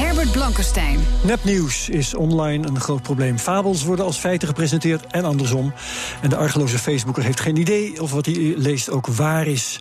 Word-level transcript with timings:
Herbert 0.00 0.32
Blankenstein. 0.32 0.98
Nepnieuws 1.22 1.88
is 1.88 2.14
online 2.14 2.66
een 2.66 2.80
groot 2.80 3.02
probleem. 3.02 3.38
Fabels 3.38 3.84
worden 3.84 4.04
als 4.04 4.16
feiten 4.16 4.48
gepresenteerd 4.48 5.06
en 5.06 5.24
andersom. 5.24 5.72
En 6.22 6.30
de 6.30 6.36
argeloze 6.36 6.78
Facebooker 6.78 7.22
heeft 7.22 7.40
geen 7.40 7.56
idee 7.56 8.02
of 8.02 8.12
wat 8.12 8.26
hij 8.26 8.54
leest 8.56 8.90
ook 8.90 9.06
waar 9.06 9.46
is. 9.46 9.80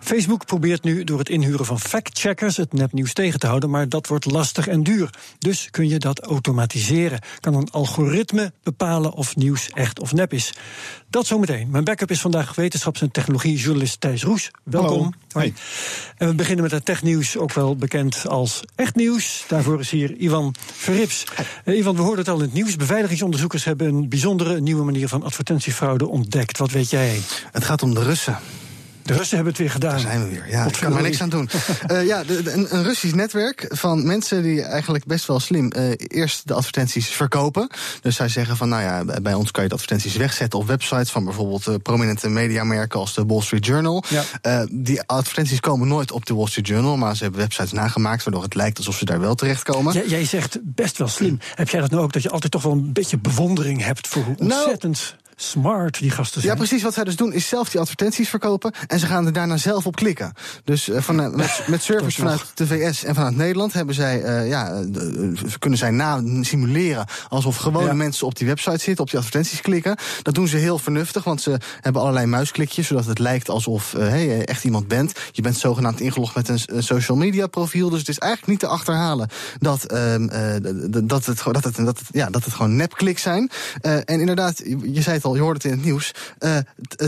Facebook 0.00 0.46
probeert 0.46 0.84
nu 0.84 1.04
door 1.04 1.18
het 1.18 1.28
inhuren 1.28 1.64
van 1.64 1.80
factcheckers 1.80 2.56
het 2.56 2.72
nepnieuws 2.72 3.12
tegen 3.12 3.40
te 3.40 3.46
houden, 3.46 3.70
maar 3.70 3.88
dat 3.88 4.06
wordt 4.06 4.30
lastig 4.30 4.66
en 4.66 4.82
duur. 4.82 5.10
Dus 5.38 5.70
kun 5.70 5.88
je 5.88 5.98
dat 5.98 6.20
automatiseren. 6.20 7.20
Kan 7.40 7.54
een 7.54 7.70
algoritme 7.70 8.52
bepalen 8.62 9.12
of 9.12 9.36
nieuws 9.36 9.70
echt 9.70 10.00
of 10.00 10.12
nep 10.12 10.32
is. 10.32 10.52
Dat 11.10 11.26
zometeen. 11.26 11.68
Mijn 11.70 11.84
backup 11.84 12.10
is 12.10 12.20
vandaag 12.20 12.54
wetenschaps- 12.54 13.00
en 13.00 13.10
technologiejournalist 13.10 14.00
Thijs 14.00 14.22
Roes. 14.22 14.50
Welkom. 14.64 15.14
Hoi. 15.32 15.54
En 16.16 16.28
we 16.28 16.34
beginnen 16.34 16.62
met 16.62 16.72
het 16.72 16.84
technieuws, 16.84 17.36
ook 17.36 17.52
wel 17.52 17.76
bekend 17.76 18.28
als 18.28 18.60
echt 18.74 18.94
nieuws. 18.94 19.44
Daarvoor 19.48 19.80
is 19.80 19.90
hier 19.90 20.16
Ivan 20.16 20.54
Verrips. 20.72 21.24
Uh, 21.64 21.78
Ivan, 21.78 21.94
we 21.96 22.00
hoorden 22.00 22.18
het 22.18 22.28
al 22.28 22.36
in 22.36 22.44
het 22.44 22.52
nieuws. 22.52 22.76
Beveiligingsonderzoekers 22.76 23.64
hebben 23.64 23.86
een 23.94 24.08
bijzondere 24.08 24.60
nieuwe 24.60 24.84
manier 24.84 25.08
van 25.08 25.22
advertentiefraude 25.22 26.08
ontdekt. 26.08 26.58
Wat 26.58 26.70
weet 26.70 26.90
jij? 26.90 27.20
Het 27.52 27.64
gaat 27.64 27.82
om 27.82 27.94
de 27.94 28.02
Russen. 28.02 28.38
De 29.08 29.14
Russen 29.14 29.36
hebben 29.36 29.52
het 29.52 29.62
weer 29.62 29.70
gedaan. 29.70 29.90
Daar 29.90 30.00
zijn 30.00 30.22
we 30.22 30.28
weer. 30.28 30.50
Ja, 30.50 30.64
ik 30.64 30.72
kan 30.72 30.96
er 30.96 31.02
niks 31.02 31.22
aan 31.22 31.28
doen. 31.28 31.48
uh, 31.90 32.06
ja, 32.12 32.24
de, 32.24 32.42
de, 32.42 32.52
een, 32.52 32.74
een, 32.74 32.82
Russisch 32.82 33.14
netwerk 33.14 33.66
van 33.68 34.06
mensen 34.06 34.42
die 34.42 34.62
eigenlijk 34.62 35.04
best 35.04 35.26
wel 35.26 35.40
slim 35.40 35.72
uh, 35.76 35.90
eerst 35.96 36.48
de 36.48 36.54
advertenties 36.54 37.08
verkopen. 37.08 37.70
Dus 38.00 38.16
zij 38.16 38.28
zeggen 38.28 38.56
van, 38.56 38.68
nou 38.68 38.82
ja, 38.82 39.20
bij 39.20 39.34
ons 39.34 39.50
kan 39.50 39.62
je 39.62 39.68
de 39.68 39.74
advertenties 39.74 40.16
wegzetten 40.16 40.58
op 40.58 40.66
websites 40.66 41.10
van 41.10 41.24
bijvoorbeeld 41.24 41.66
uh, 41.66 41.74
prominente 41.82 42.28
mediamerken 42.28 43.00
als 43.00 43.14
de 43.14 43.24
Wall 43.26 43.40
Street 43.40 43.66
Journal. 43.66 44.04
Ja. 44.08 44.66
die 44.70 45.02
advertenties 45.02 45.60
komen 45.60 45.88
nooit 45.88 46.12
op 46.12 46.26
de 46.26 46.34
Wall 46.34 46.46
Street 46.46 46.66
Journal, 46.66 46.96
maar 46.96 47.16
ze 47.16 47.22
hebben 47.22 47.40
websites 47.40 47.72
nagemaakt 47.72 48.24
waardoor 48.24 48.42
het 48.42 48.54
lijkt 48.54 48.78
alsof 48.78 48.96
ze 48.96 49.04
daar 49.04 49.20
wel 49.20 49.34
terechtkomen. 49.34 50.08
Jij 50.08 50.24
zegt 50.24 50.58
best 50.62 50.98
wel 50.98 51.08
slim. 51.08 51.38
Heb 51.54 51.68
jij 51.68 51.80
dat 51.80 51.90
nou 51.90 52.02
ook 52.02 52.12
dat 52.12 52.22
je 52.22 52.30
altijd 52.30 52.52
toch 52.52 52.62
wel 52.62 52.72
een 52.72 52.92
beetje 52.92 53.18
bewondering 53.18 53.84
hebt 53.84 54.08
voor 54.08 54.22
hoe 54.22 54.36
ontzettend. 54.38 54.98
Nou, 55.10 55.27
smart 55.40 55.98
die 55.98 56.10
gasten 56.10 56.40
zijn. 56.40 56.52
Ja, 56.52 56.58
precies. 56.58 56.82
Wat 56.82 56.94
zij 56.94 57.04
dus 57.04 57.16
doen 57.16 57.32
is 57.32 57.48
zelf 57.48 57.70
die 57.70 57.80
advertenties 57.80 58.28
verkopen 58.28 58.72
en 58.86 58.98
ze 58.98 59.06
gaan 59.06 59.26
er 59.26 59.32
daarna 59.32 59.56
zelf 59.56 59.86
op 59.86 59.96
klikken. 59.96 60.32
Dus 60.64 60.88
uh, 60.88 61.00
van, 61.00 61.20
uh, 61.20 61.28
met, 61.28 61.62
met 61.66 61.82
servers 61.82 62.16
vanuit 62.16 62.42
de 62.54 62.66
VS 62.66 63.04
en 63.04 63.14
vanuit 63.14 63.36
Nederland 63.36 63.72
hebben 63.72 63.94
zij, 63.94 64.22
uh, 64.22 64.48
ja, 64.48 64.84
kunnen 65.58 65.78
zij 65.78 65.90
na 65.90 66.22
simuleren 66.40 67.06
alsof 67.28 67.56
gewone 67.56 67.86
ja. 67.86 67.92
mensen 67.92 68.26
op 68.26 68.36
die 68.36 68.46
website 68.46 68.78
zitten, 68.78 69.04
op 69.04 69.10
die 69.10 69.18
advertenties 69.18 69.60
klikken. 69.60 69.96
Dat 70.22 70.34
doen 70.34 70.48
ze 70.48 70.56
heel 70.56 70.78
vernuftig, 70.78 71.24
want 71.24 71.42
ze 71.42 71.58
hebben 71.80 72.02
allerlei 72.02 72.26
muisklikjes, 72.26 72.86
zodat 72.86 73.06
het 73.06 73.18
lijkt 73.18 73.48
alsof 73.48 73.92
hey, 73.92 74.44
echt 74.44 74.64
iemand 74.64 74.88
bent. 74.88 75.12
Je 75.32 75.42
bent 75.42 75.58
zogenaamd 75.58 76.00
ingelogd 76.00 76.34
met 76.34 76.48
een, 76.48 76.82
social 76.82 77.16
media 77.16 77.46
profiel, 77.46 77.90
dus 77.90 77.98
het 77.98 78.08
is 78.08 78.18
eigenlijk 78.18 78.50
niet 78.50 78.60
te 78.60 78.66
achterhalen 78.66 79.28
dat, 79.58 79.80
dat, 81.02 81.26
het, 81.26 81.42
dat, 81.44 81.64
het, 81.64 81.76
dat, 81.76 81.98
het, 81.98 82.00
ja, 82.10 82.30
dat 82.30 82.44
het 82.44 82.54
gewoon 82.54 82.76
nepkliks 82.76 83.22
zijn. 83.22 83.50
en 83.80 84.20
inderdaad, 84.20 84.62
je 84.82 85.02
zei 85.02 85.16
het 85.16 85.24
al, 85.24 85.27
je 85.34 85.40
hoort 85.40 85.62
het 85.62 85.72
in 85.72 85.78
het 85.78 85.84
nieuws. 85.84 86.14
Uh, 86.40 86.56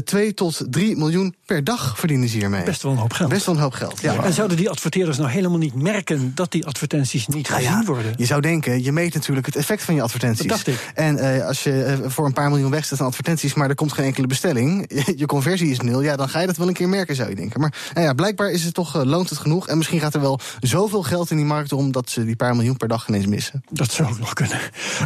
2 0.05 0.35
tot 0.35 0.63
3 0.71 0.97
miljoen 0.97 1.35
per 1.47 1.65
dag 1.65 1.99
verdienen 1.99 2.29
ze 2.29 2.37
hiermee. 2.37 2.63
Best 2.63 2.83
wel 2.83 2.93
een 2.93 2.99
hoop 2.99 3.13
geld. 3.13 3.31
Best 3.31 3.47
wel 3.47 3.55
een 3.55 3.61
hoop 3.61 3.73
geld. 3.73 4.01
Ja. 4.01 4.25
En 4.25 4.33
zouden 4.33 4.57
die 4.57 4.71
adverteerders 4.71 5.19
nou 5.19 5.31
helemaal 5.31 5.59
niet 5.59 5.75
merken 5.75 6.35
dat 6.35 6.53
die 6.53 6.67
advertenties 6.67 7.27
niet 7.27 7.49
nou 7.49 7.61
gezien 7.61 7.79
ja, 7.79 7.85
worden? 7.85 8.15
Je 8.17 8.25
zou 8.25 8.41
denken, 8.41 8.83
je 8.83 8.93
meet 8.93 9.15
natuurlijk 9.15 9.47
het 9.47 9.57
effect 9.57 9.83
van 9.83 9.95
je 9.95 10.03
advertenties. 10.03 10.47
Dat 10.47 10.65
dacht 10.65 10.67
ik. 10.67 10.93
En 10.95 11.17
uh, 11.17 11.47
als 11.47 11.63
je 11.63 11.99
uh, 12.03 12.11
voor 12.11 12.27
een 12.27 12.33
paar 12.33 12.51
miljoen 12.51 12.71
wegzet 12.71 13.01
aan 13.01 13.07
advertenties, 13.07 13.55
maar 13.55 13.69
er 13.69 13.75
komt 13.75 13.93
geen 13.93 14.05
enkele 14.05 14.27
bestelling, 14.27 14.91
je 15.17 15.27
conversie 15.27 15.71
is 15.71 15.81
nul, 15.81 16.03
ja, 16.03 16.17
dan 16.17 16.29
ga 16.29 16.41
je 16.41 16.47
dat 16.47 16.57
wel 16.57 16.69
een 16.69 16.75
keer 16.75 16.89
merken, 16.89 17.15
zou 17.17 17.29
je 17.29 17.35
denken. 17.35 17.61
Maar 17.61 17.75
nou 17.95 18.07
ja, 18.07 18.13
blijkbaar 18.13 18.51
is 18.51 18.65
het 18.65 18.75
toch, 18.75 19.05
loont 19.05 19.29
het 19.31 19.39
genoeg. 19.39 19.69
En 19.69 19.77
misschien 19.77 20.01
gaat 20.01 20.15
er 20.15 20.21
wel 20.21 20.41
zoveel 20.61 21.03
geld 21.03 21.31
in 21.31 21.37
die 21.37 21.47
markt 21.47 21.73
om 21.73 21.93
dat 21.93 22.11
ze 22.11 22.25
die 22.25 22.37
paar 22.37 22.57
miljoen 22.57 22.77
per 22.77 22.89
dag 22.89 23.09
ineens 23.09 23.27
missen. 23.27 23.63
Dat 23.71 23.93
zou 23.93 24.11
ook 24.11 24.19
nog 24.19 24.33
kunnen. 24.33 24.59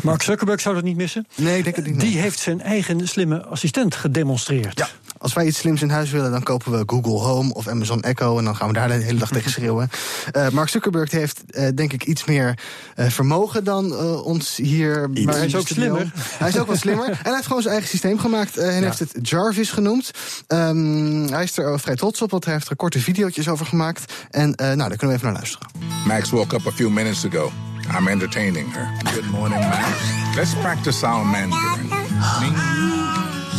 Mark 0.02 0.22
Zuckerberg 0.22 0.60
zou 0.60 0.74
dat 0.74 0.84
niet 0.84 0.96
missen? 0.96 1.26
Nee, 1.34 1.58
ik 1.58 1.64
denk 1.64 1.76
het 1.76 1.86
niet. 1.86 2.00
Die 2.00 2.18
heeft 2.18 2.38
zijn 2.38 2.60
eigen 2.60 3.03
slimme 3.06 3.44
assistent 3.44 3.94
gedemonstreerd. 3.94 4.78
Ja. 4.78 4.88
Als 5.18 5.32
wij 5.32 5.46
iets 5.46 5.58
slims 5.58 5.82
in 5.82 5.90
huis 5.90 6.10
willen, 6.10 6.30
dan 6.30 6.42
kopen 6.42 6.72
we 6.72 6.82
Google 6.86 7.18
Home 7.18 7.54
of 7.54 7.68
Amazon 7.68 8.02
Echo. 8.02 8.38
En 8.38 8.44
dan 8.44 8.56
gaan 8.56 8.68
we 8.68 8.74
daar 8.74 8.88
de 8.88 8.94
hele 8.94 9.18
dag 9.18 9.30
tegen 9.30 9.50
schreeuwen. 9.56 9.90
Uh, 10.36 10.48
Mark 10.48 10.68
Zuckerberg 10.68 11.10
heeft, 11.10 11.42
uh, 11.50 11.68
denk 11.74 11.92
ik, 11.92 12.04
iets 12.04 12.24
meer 12.24 12.58
uh, 12.96 13.06
vermogen 13.06 13.64
dan 13.64 13.96
ons 14.22 14.56
hier. 14.56 15.10
Iets. 15.12 15.24
Maar 15.24 15.34
hij 15.34 15.46
is 15.46 15.56
ook 15.56 15.68
slimmer. 15.68 16.12
Hij 16.38 16.48
is 16.48 16.58
ook 16.58 16.66
wat 16.66 16.78
slimmer. 16.78 17.08
en 17.10 17.18
hij 17.22 17.32
heeft 17.32 17.46
gewoon 17.46 17.62
zijn 17.62 17.74
eigen 17.74 17.90
systeem 17.90 18.18
gemaakt. 18.18 18.56
en 18.56 18.74
ja. 18.74 18.80
heeft 18.80 18.98
het 18.98 19.28
Jarvis 19.28 19.70
genoemd. 19.70 20.10
Um, 20.48 21.28
hij 21.28 21.42
is 21.42 21.58
er 21.58 21.80
vrij 21.80 21.96
trots 21.96 22.22
op, 22.22 22.30
want 22.30 22.44
hij 22.44 22.54
heeft 22.54 22.68
er 22.68 22.76
korte 22.76 23.00
video's 23.00 23.48
over 23.48 23.66
gemaakt. 23.66 24.12
En 24.30 24.50
nou, 24.56 24.76
daar 24.76 24.88
kunnen 24.88 25.08
we 25.08 25.12
even 25.12 25.24
naar 25.24 25.32
luisteren. 25.32 25.68
Max 26.06 26.30
woke 26.30 26.54
up 26.54 26.66
a 26.66 26.70
few 26.70 26.90
minutes 26.90 27.24
ago. 27.24 27.52
I'm 27.98 28.08
entertaining 28.08 28.72
her. 28.72 29.12
Good 29.12 29.30
morning, 29.30 29.60
Max. 29.60 30.36
Let's 30.36 30.54
practice 30.54 31.06
our 31.06 31.24
Mandarin. 31.24 32.03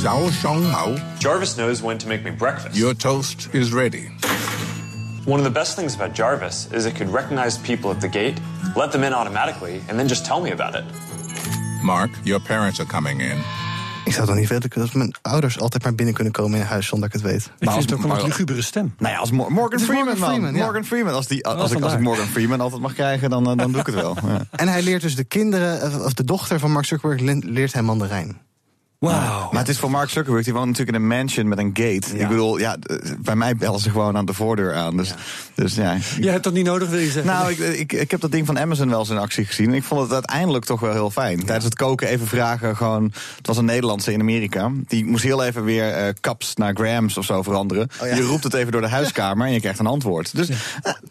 Zhao 0.01 0.31
Shong 0.31 0.63
Mao. 0.71 0.95
Jarvis 1.19 1.55
knows 1.55 1.81
when 1.81 1.97
to 1.97 2.07
make 2.07 2.23
me 2.23 2.31
breakfast. 2.31 2.75
Your 2.75 2.93
toast 2.95 3.49
is 3.53 3.71
ready. 3.73 4.09
One 5.25 5.39
of 5.39 5.45
the 5.45 5.59
best 5.59 5.75
things 5.75 5.95
about 5.95 6.17
Jarvis 6.17 6.67
is 6.71 6.85
it 6.85 6.95
could 6.95 7.13
recognize 7.13 7.59
people 7.59 7.89
at 7.89 8.01
the 8.01 8.07
gate, 8.07 8.39
let 8.75 8.91
them 8.91 9.03
in 9.03 9.13
automatically, 9.13 9.81
and 9.87 9.97
then 9.97 10.07
just 10.07 10.25
tell 10.25 10.41
me 10.41 10.51
about 10.51 10.75
it. 10.75 10.83
Mark, 11.83 12.11
your 12.23 12.39
parents 12.39 12.79
are 12.79 12.87
coming 12.87 13.21
in. 13.21 13.37
Ik 14.05 14.13
zou 14.13 14.25
dan 14.27 14.35
niet 14.35 14.49
weten 14.49 14.69
dat 14.79 14.93
mijn 14.93 15.15
ouders 15.21 15.59
altijd 15.59 15.83
maar 15.83 15.95
binnen 15.95 16.13
kunnen 16.15 16.33
komen 16.33 16.59
in 16.59 16.65
huis 16.65 16.87
zonder 16.87 17.09
dat 17.09 17.19
ik 17.19 17.25
het 17.25 17.33
weet. 17.33 17.45
Ik 17.45 17.65
maar 17.65 17.73
vind 17.73 17.89
het 17.89 17.99
ook 17.99 18.03
een 18.05 18.09
wat 18.09 18.23
lugubere 18.23 18.61
stem. 18.61 18.93
Nou 18.97 19.13
ja, 19.13 19.19
als 19.19 19.31
Mo 19.31 19.49
Morgan 19.49 19.79
Freeman, 19.79 20.05
Morgan 20.05 20.27
Freeman, 20.27 20.41
man. 20.41 20.55
ja. 20.55 20.65
Morgan 20.65 20.85
Freeman. 20.85 21.13
Als, 21.13 21.27
die, 21.27 21.45
als, 21.45 21.71
ik, 21.71 21.81
als 21.81 21.93
ik 21.93 21.99
Morgan 21.99 22.27
Freeman 22.27 22.61
altijd 22.61 22.81
mag 22.81 22.93
krijgen, 22.93 23.29
dan, 23.29 23.43
dan 23.43 23.57
doe 23.57 23.79
ik 23.79 23.85
het 23.85 23.95
wel. 23.95 24.17
Ja. 24.27 24.45
En 24.61 24.67
hij 24.67 24.81
leert 24.81 25.01
dus 25.01 25.15
de 25.15 25.23
kinderen, 25.23 26.03
of 26.05 26.13
de 26.13 26.23
dochter 26.23 26.59
van 26.59 26.71
Mark 26.71 26.85
Zuckerberg, 26.85 27.41
leert 27.43 27.73
hem 27.73 27.85
mandarijn. 27.85 28.37
Wow. 29.11 29.51
Maar 29.51 29.61
het 29.61 29.69
is 29.69 29.79
voor 29.79 29.91
Mark 29.91 30.09
Zuckerberg, 30.09 30.43
die 30.43 30.53
woont 30.53 30.66
natuurlijk 30.66 30.97
in 30.97 31.03
een 31.03 31.09
mansion 31.09 31.47
met 31.47 31.57
een 31.57 31.71
gate. 31.73 32.17
Ja. 32.17 32.23
Ik 32.23 32.27
bedoel, 32.27 32.57
ja, 32.57 32.77
bij 33.19 33.35
mij 33.35 33.55
bellen 33.55 33.79
ze 33.79 33.89
gewoon 33.89 34.17
aan 34.17 34.25
de 34.25 34.33
voordeur 34.33 34.73
aan. 34.73 34.97
Dus 34.97 35.09
ja. 35.09 35.16
Dus, 35.55 35.75
ja. 35.75 35.97
Jij 36.19 36.31
hebt 36.31 36.43
dat 36.43 36.53
niet 36.53 36.66
nodig, 36.66 36.89
wil 36.89 36.99
je 36.99 37.11
zeggen? 37.11 37.33
Nou, 37.33 37.51
ik, 37.51 37.57
ik, 37.59 37.94
ik 37.94 38.11
heb 38.11 38.19
dat 38.19 38.31
ding 38.31 38.45
van 38.45 38.59
Amazon 38.59 38.89
wel 38.89 38.99
eens 38.99 39.09
in 39.09 39.17
actie 39.17 39.45
gezien. 39.45 39.67
En 39.67 39.73
ik 39.73 39.83
vond 39.83 40.01
het 40.01 40.11
uiteindelijk 40.11 40.65
toch 40.65 40.79
wel 40.79 40.91
heel 40.91 41.09
fijn. 41.09 41.38
Ja. 41.38 41.44
Tijdens 41.44 41.65
het 41.65 41.75
koken 41.75 42.07
even 42.07 42.27
vragen, 42.27 42.75
gewoon... 42.75 43.13
Het 43.38 43.47
was 43.47 43.57
een 43.57 43.65
Nederlandse 43.65 44.11
in 44.11 44.19
Amerika. 44.19 44.71
Die 44.88 45.05
moest 45.05 45.23
heel 45.23 45.44
even 45.44 45.63
weer 45.63 46.07
uh, 46.07 46.13
caps 46.21 46.55
naar 46.55 46.73
grams 46.75 47.17
of 47.17 47.25
zo 47.25 47.41
veranderen. 47.41 47.89
Oh, 48.01 48.07
je 48.07 48.21
roept 48.21 48.44
het 48.44 48.53
even 48.53 48.71
door 48.71 48.81
de 48.81 48.89
huiskamer 48.89 49.47
en 49.47 49.53
je 49.53 49.59
krijgt 49.59 49.79
een 49.79 49.88
antwoord. 49.88 50.35
Dus 50.35 50.49
uh, 50.49 50.55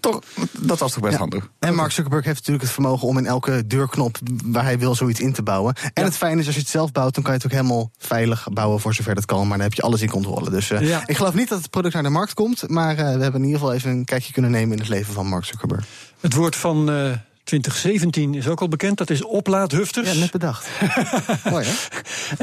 toch, 0.00 0.20
dat 0.58 0.78
was 0.78 0.92
toch 0.92 1.02
best 1.02 1.18
handig. 1.18 1.48
En 1.58 1.74
Mark 1.74 1.90
Zuckerberg 1.90 2.24
heeft 2.24 2.38
natuurlijk 2.38 2.64
het 2.64 2.74
vermogen 2.74 3.08
om 3.08 3.18
in 3.18 3.26
elke 3.26 3.66
deurknop 3.66 4.18
waar 4.44 4.64
hij 4.64 4.78
wil 4.78 4.94
zoiets 4.94 5.20
in 5.20 5.32
te 5.32 5.42
bouwen. 5.42 5.74
En 5.94 6.04
het 6.04 6.16
fijne 6.16 6.40
is, 6.40 6.46
als 6.46 6.54
je 6.54 6.60
het 6.60 6.70
zelf 6.70 6.92
bouwt, 6.92 7.14
dan 7.14 7.22
kan 7.22 7.32
je 7.32 7.38
het 7.38 7.46
ook 7.46 7.58
helemaal 7.58 7.83
veilig 7.98 8.48
bouwen 8.52 8.80
voor 8.80 8.94
zover 8.94 9.14
dat 9.14 9.24
kan. 9.24 9.48
Maar 9.48 9.56
dan 9.56 9.66
heb 9.66 9.74
je 9.74 9.82
alles 9.82 10.02
in 10.02 10.10
controle. 10.10 10.50
Dus 10.50 10.70
uh, 10.70 10.80
ja. 10.88 11.02
ik 11.06 11.16
geloof 11.16 11.34
niet 11.34 11.48
dat 11.48 11.58
het 11.58 11.70
product 11.70 11.94
naar 11.94 12.02
de 12.02 12.08
markt 12.08 12.34
komt. 12.34 12.68
Maar 12.68 12.90
uh, 12.90 12.96
we 12.96 13.22
hebben 13.22 13.40
in 13.40 13.46
ieder 13.46 13.58
geval 13.58 13.74
even 13.74 13.90
een 13.90 14.04
kijkje 14.04 14.32
kunnen 14.32 14.50
nemen 14.50 14.72
in 14.72 14.78
het 14.78 14.88
leven 14.88 15.14
van 15.14 15.26
Mark 15.26 15.44
Zuckerberg. 15.44 15.86
Het 16.20 16.34
woord 16.34 16.56
van 16.56 16.90
uh, 16.90 17.12
2017 17.44 18.34
is 18.34 18.48
ook 18.48 18.60
al 18.60 18.68
bekend. 18.68 18.98
Dat 18.98 19.10
is 19.10 19.24
oplaadhufters. 19.24 20.12
Ja, 20.12 20.18
net 20.18 20.30
bedacht. 20.30 20.68
Mooi 21.50 21.66
hè? 21.66 21.74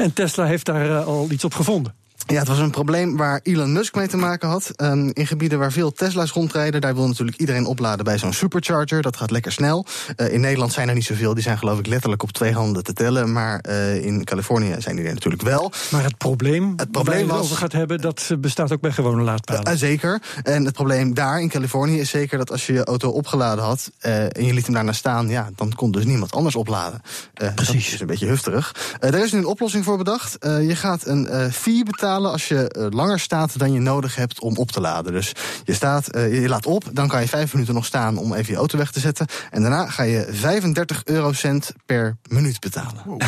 En 0.02 0.12
Tesla 0.12 0.44
heeft 0.44 0.64
daar 0.64 1.02
al 1.02 1.30
iets 1.30 1.44
op 1.44 1.54
gevonden. 1.54 1.94
Ja, 2.26 2.38
het 2.38 2.48
was 2.48 2.58
een 2.58 2.70
probleem 2.70 3.16
waar 3.16 3.40
Elon 3.42 3.72
Musk 3.72 3.94
mee 3.94 4.08
te 4.08 4.16
maken 4.16 4.48
had. 4.48 4.70
Um, 4.76 5.10
in 5.12 5.26
gebieden 5.26 5.58
waar 5.58 5.72
veel 5.72 5.92
Tesla's 5.92 6.30
rondrijden, 6.30 6.80
daar 6.80 6.94
wil 6.94 7.06
natuurlijk 7.06 7.36
iedereen 7.36 7.66
opladen 7.66 8.04
bij 8.04 8.18
zo'n 8.18 8.32
supercharger. 8.32 9.02
Dat 9.02 9.16
gaat 9.16 9.30
lekker 9.30 9.52
snel. 9.52 9.86
Uh, 10.16 10.32
in 10.32 10.40
Nederland 10.40 10.72
zijn 10.72 10.88
er 10.88 10.94
niet 10.94 11.04
zoveel. 11.04 11.34
Die 11.34 11.42
zijn 11.42 11.58
geloof 11.58 11.78
ik 11.78 11.86
letterlijk 11.86 12.22
op 12.22 12.32
twee 12.32 12.52
handen 12.52 12.84
te 12.84 12.92
tellen. 12.92 13.32
Maar 13.32 13.64
uh, 13.68 14.04
in 14.04 14.24
Californië 14.24 14.74
zijn 14.78 14.96
die 14.96 15.04
er 15.04 15.12
natuurlijk 15.12 15.42
wel. 15.42 15.72
Maar 15.90 16.02
het 16.02 16.18
probleem, 16.18 16.72
het 16.76 16.90
probleem 16.90 17.16
waar 17.16 17.26
je 17.26 17.32
het 17.32 17.42
over 17.42 17.56
gaat 17.56 17.72
hebben, 17.72 18.00
dat 18.00 18.30
bestaat 18.38 18.72
ook 18.72 18.80
bij 18.80 18.92
gewone 18.92 19.22
laadpalen. 19.22 19.72
Uh, 19.72 19.78
zeker. 19.78 20.22
En 20.42 20.64
het 20.64 20.74
probleem 20.74 21.14
daar 21.14 21.40
in 21.40 21.48
Californië 21.48 21.98
is 22.00 22.10
zeker 22.10 22.38
dat 22.38 22.50
als 22.50 22.66
je 22.66 22.72
je 22.72 22.84
auto 22.84 23.10
opgeladen 23.10 23.64
had 23.64 23.90
en 23.98 24.44
je 24.44 24.54
liet 24.54 24.64
hem 24.64 24.74
daarna 24.74 24.92
staan, 24.92 25.28
ja, 25.28 25.50
dan 25.56 25.72
kon 25.74 25.90
dus 25.90 26.04
niemand 26.04 26.32
anders 26.32 26.56
opladen. 26.56 27.00
Precies. 27.34 27.84
Dat 27.84 27.92
is 27.94 28.00
een 28.00 28.06
beetje 28.06 28.26
hufterig. 28.26 28.96
er 29.00 29.22
is 29.22 29.32
nu 29.32 29.38
een 29.38 29.46
oplossing 29.46 29.84
voor 29.84 29.96
bedacht. 29.96 30.36
je 30.40 30.76
gaat 30.76 31.06
een 31.06 31.52
fee 31.52 31.84
betalen 31.84 32.11
betalen 32.12 32.32
als 32.32 32.48
je 32.48 32.68
eh, 32.68 32.86
langer 32.90 33.20
staat 33.20 33.58
dan 33.58 33.72
je 33.72 33.80
nodig 33.80 34.16
hebt 34.16 34.40
om 34.40 34.56
op 34.56 34.70
te 34.70 34.80
laden. 34.80 35.12
Dus 35.12 35.32
je, 35.64 35.74
staat, 35.74 36.08
eh, 36.08 36.40
je 36.42 36.48
laat 36.48 36.66
op, 36.66 36.84
dan 36.92 37.08
kan 37.08 37.20
je 37.20 37.28
vijf 37.28 37.52
minuten 37.52 37.74
nog 37.74 37.84
staan 37.84 38.16
om 38.16 38.34
even 38.34 38.52
je 38.52 38.58
auto 38.58 38.78
weg 38.78 38.90
te 38.90 39.00
zetten. 39.00 39.26
En 39.50 39.60
daarna 39.60 39.86
ga 39.86 40.02
je 40.02 40.28
35 40.30 41.04
eurocent 41.04 41.72
per 41.86 42.16
minuut 42.28 42.60
betalen. 42.60 43.02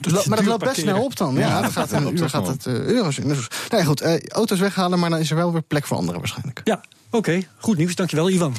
Dat 0.00 0.26
maar 0.26 0.36
dat 0.36 0.46
loopt 0.46 0.64
best 0.64 0.80
snel 0.80 1.04
op 1.04 1.16
dan. 1.16 1.34
Ja, 1.34 1.60
dan 1.60 1.72
gaat 1.72 1.92
een 1.92 2.18
uur 2.18 2.30
gaat 2.30 2.46
het 2.46 2.66
eh, 2.66 2.74
euro's 2.74 3.18
in. 3.18 3.28
Dus, 3.28 3.48
nou 3.68 3.82
ja, 3.82 3.88
goed, 3.88 4.00
eh, 4.00 4.26
auto's 4.28 4.58
weghalen, 4.58 4.98
maar 4.98 5.10
dan 5.10 5.18
is 5.18 5.30
er 5.30 5.36
wel 5.36 5.52
weer 5.52 5.62
plek 5.62 5.86
voor 5.86 5.96
anderen 5.96 6.20
waarschijnlijk. 6.20 6.60
Ja, 6.64 6.80
oké. 7.10 7.42
Goed 7.58 7.76
nieuws. 7.76 7.94
Dankjewel, 7.94 8.30
Ivan. 8.30 8.54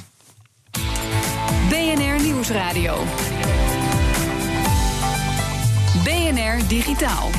BNR 1.69 2.21
Nieuwsradio. 2.24 3.03
BNR 6.03 6.68
Digitaal. 6.68 7.30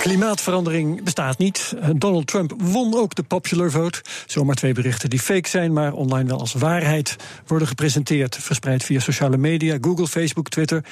Klimaatverandering 0.00 1.02
bestaat 1.02 1.38
niet. 1.38 1.74
Donald 1.96 2.26
Trump 2.26 2.54
won 2.58 2.94
ook 2.94 3.14
de 3.14 3.22
popular 3.22 3.70
vote. 3.70 4.02
Zomaar 4.26 4.54
twee 4.54 4.72
berichten 4.72 5.10
die 5.10 5.18
fake 5.18 5.48
zijn, 5.48 5.72
maar 5.72 5.92
online 5.92 6.28
wel 6.28 6.40
als 6.40 6.52
waarheid 6.52 7.16
worden 7.46 7.68
gepresenteerd. 7.68 8.36
Verspreid 8.36 8.84
via 8.84 9.00
sociale 9.00 9.36
media, 9.36 9.78
Google, 9.80 10.06
Facebook, 10.08 10.48
Twitter. 10.48 10.84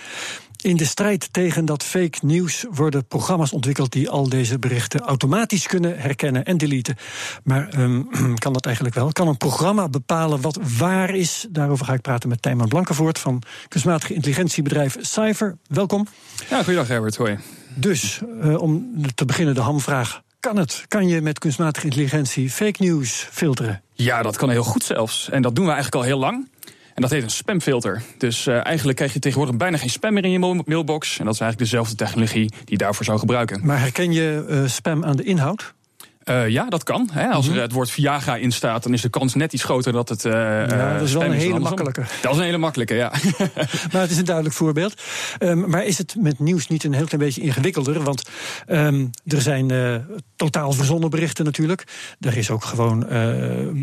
In 0.62 0.76
de 0.76 0.84
strijd 0.84 1.32
tegen 1.32 1.64
dat 1.64 1.84
fake 1.84 2.18
nieuws 2.20 2.64
worden 2.70 3.06
programma's 3.06 3.52
ontwikkeld 3.52 3.92
die 3.92 4.10
al 4.10 4.28
deze 4.28 4.58
berichten 4.58 5.00
automatisch 5.00 5.66
kunnen 5.66 5.98
herkennen 5.98 6.44
en 6.44 6.58
deleten. 6.58 6.96
Maar 7.44 7.68
ehm, 7.68 8.02
kan 8.44 8.52
dat 8.52 8.66
eigenlijk 8.66 8.94
wel? 8.94 9.12
Kan 9.12 9.28
een 9.28 9.36
programma 9.36 9.88
bepalen 9.88 10.40
wat 10.40 10.58
waar 10.78 11.14
is? 11.14 11.46
Daarover 11.50 11.86
ga 11.86 11.92
ik 11.92 12.00
praten 12.00 12.28
met 12.28 12.42
Tijman 12.42 12.68
Blankenvoort 12.68 13.18
van 13.18 13.42
kunstmatige 13.68 14.14
intelligentiebedrijf 14.14 14.96
Cypher. 15.00 15.56
Welkom. 15.66 16.06
Ja, 16.50 16.62
goeiedag 16.62 16.88
Herbert, 16.88 17.16
hoi. 17.16 17.38
Dus 17.80 18.20
eh, 18.42 18.62
om 18.62 18.94
te 19.14 19.24
beginnen 19.24 19.54
de 19.54 19.60
hamvraag. 19.60 20.22
Kan 20.40 20.56
het? 20.56 20.84
Kan 20.88 21.08
je 21.08 21.20
met 21.20 21.38
kunstmatige 21.38 21.86
intelligentie 21.86 22.50
fake 22.50 22.82
news 22.82 23.28
filteren? 23.30 23.82
Ja, 23.92 24.22
dat 24.22 24.36
kan 24.36 24.50
heel 24.50 24.62
goed 24.64 24.82
zelfs. 24.82 25.30
En 25.30 25.42
dat 25.42 25.54
doen 25.54 25.64
we 25.64 25.70
eigenlijk 25.72 26.02
al 26.02 26.08
heel 26.08 26.18
lang. 26.18 26.48
En 26.94 27.02
dat 27.02 27.10
heet 27.10 27.22
een 27.22 27.30
spamfilter. 27.30 28.02
Dus 28.18 28.46
eh, 28.46 28.64
eigenlijk 28.64 28.96
krijg 28.96 29.12
je 29.12 29.18
tegenwoordig 29.18 29.56
bijna 29.56 29.76
geen 29.76 29.90
spam 29.90 30.12
meer 30.12 30.24
in 30.24 30.30
je 30.30 30.38
mail- 30.38 30.62
mailbox. 30.66 31.18
En 31.18 31.24
dat 31.24 31.34
is 31.34 31.40
eigenlijk 31.40 31.70
dezelfde 31.70 31.96
technologie 31.96 32.48
die 32.48 32.60
je 32.64 32.76
daarvoor 32.76 33.04
zou 33.04 33.18
gebruiken. 33.18 33.66
Maar 33.66 33.80
herken 33.80 34.12
je 34.12 34.44
eh, 34.48 34.66
spam 34.66 35.04
aan 35.04 35.16
de 35.16 35.22
inhoud? 35.22 35.74
Eh, 36.28 36.48
ja, 36.48 36.64
dat 36.64 36.82
kan. 36.82 37.08
Hè. 37.12 37.26
Als 37.28 37.48
er 37.48 37.60
het 37.60 37.72
woord 37.72 37.90
Viagra 37.90 38.36
in 38.36 38.52
staat, 38.52 38.82
dan 38.82 38.92
is 38.92 39.00
de 39.02 39.08
kans 39.08 39.34
net 39.34 39.52
iets 39.52 39.64
groter 39.64 39.92
dat 39.92 40.08
het. 40.08 40.24
eh 40.24 40.32
Ja, 40.32 40.92
dat 40.92 41.02
is 41.02 41.12
wel 41.12 41.22
spam 41.22 41.22
een 41.22 41.38
hele 41.38 41.52
andersom. 41.52 41.60
makkelijke. 41.60 42.02
Dat 42.22 42.32
is 42.32 42.38
een 42.38 42.44
hele 42.44 42.58
makkelijke, 42.58 42.94
ja. 42.94 43.12
Maar 43.92 44.00
het 44.00 44.10
is 44.10 44.16
een 44.18 44.24
duidelijk 44.24 44.54
voorbeeld. 44.54 45.02
Ehm, 45.38 45.70
maar 45.70 45.84
is 45.84 45.98
het 45.98 46.14
met 46.18 46.38
nieuws 46.38 46.68
niet 46.68 46.84
een 46.84 46.92
heel 46.94 47.04
klein 47.04 47.24
beetje 47.24 47.40
ingewikkelder? 47.40 48.02
Want 48.02 48.22
ehm, 48.66 49.06
er 49.26 49.40
zijn 49.42 49.70
eh, 49.70 49.94
totaal 50.36 50.72
verzonnen 50.72 51.10
berichten 51.10 51.44
natuurlijk. 51.44 51.84
Er 52.20 52.36
is 52.36 52.50
ook 52.50 52.64
gewoon 52.64 53.08
eh, 53.08 53.22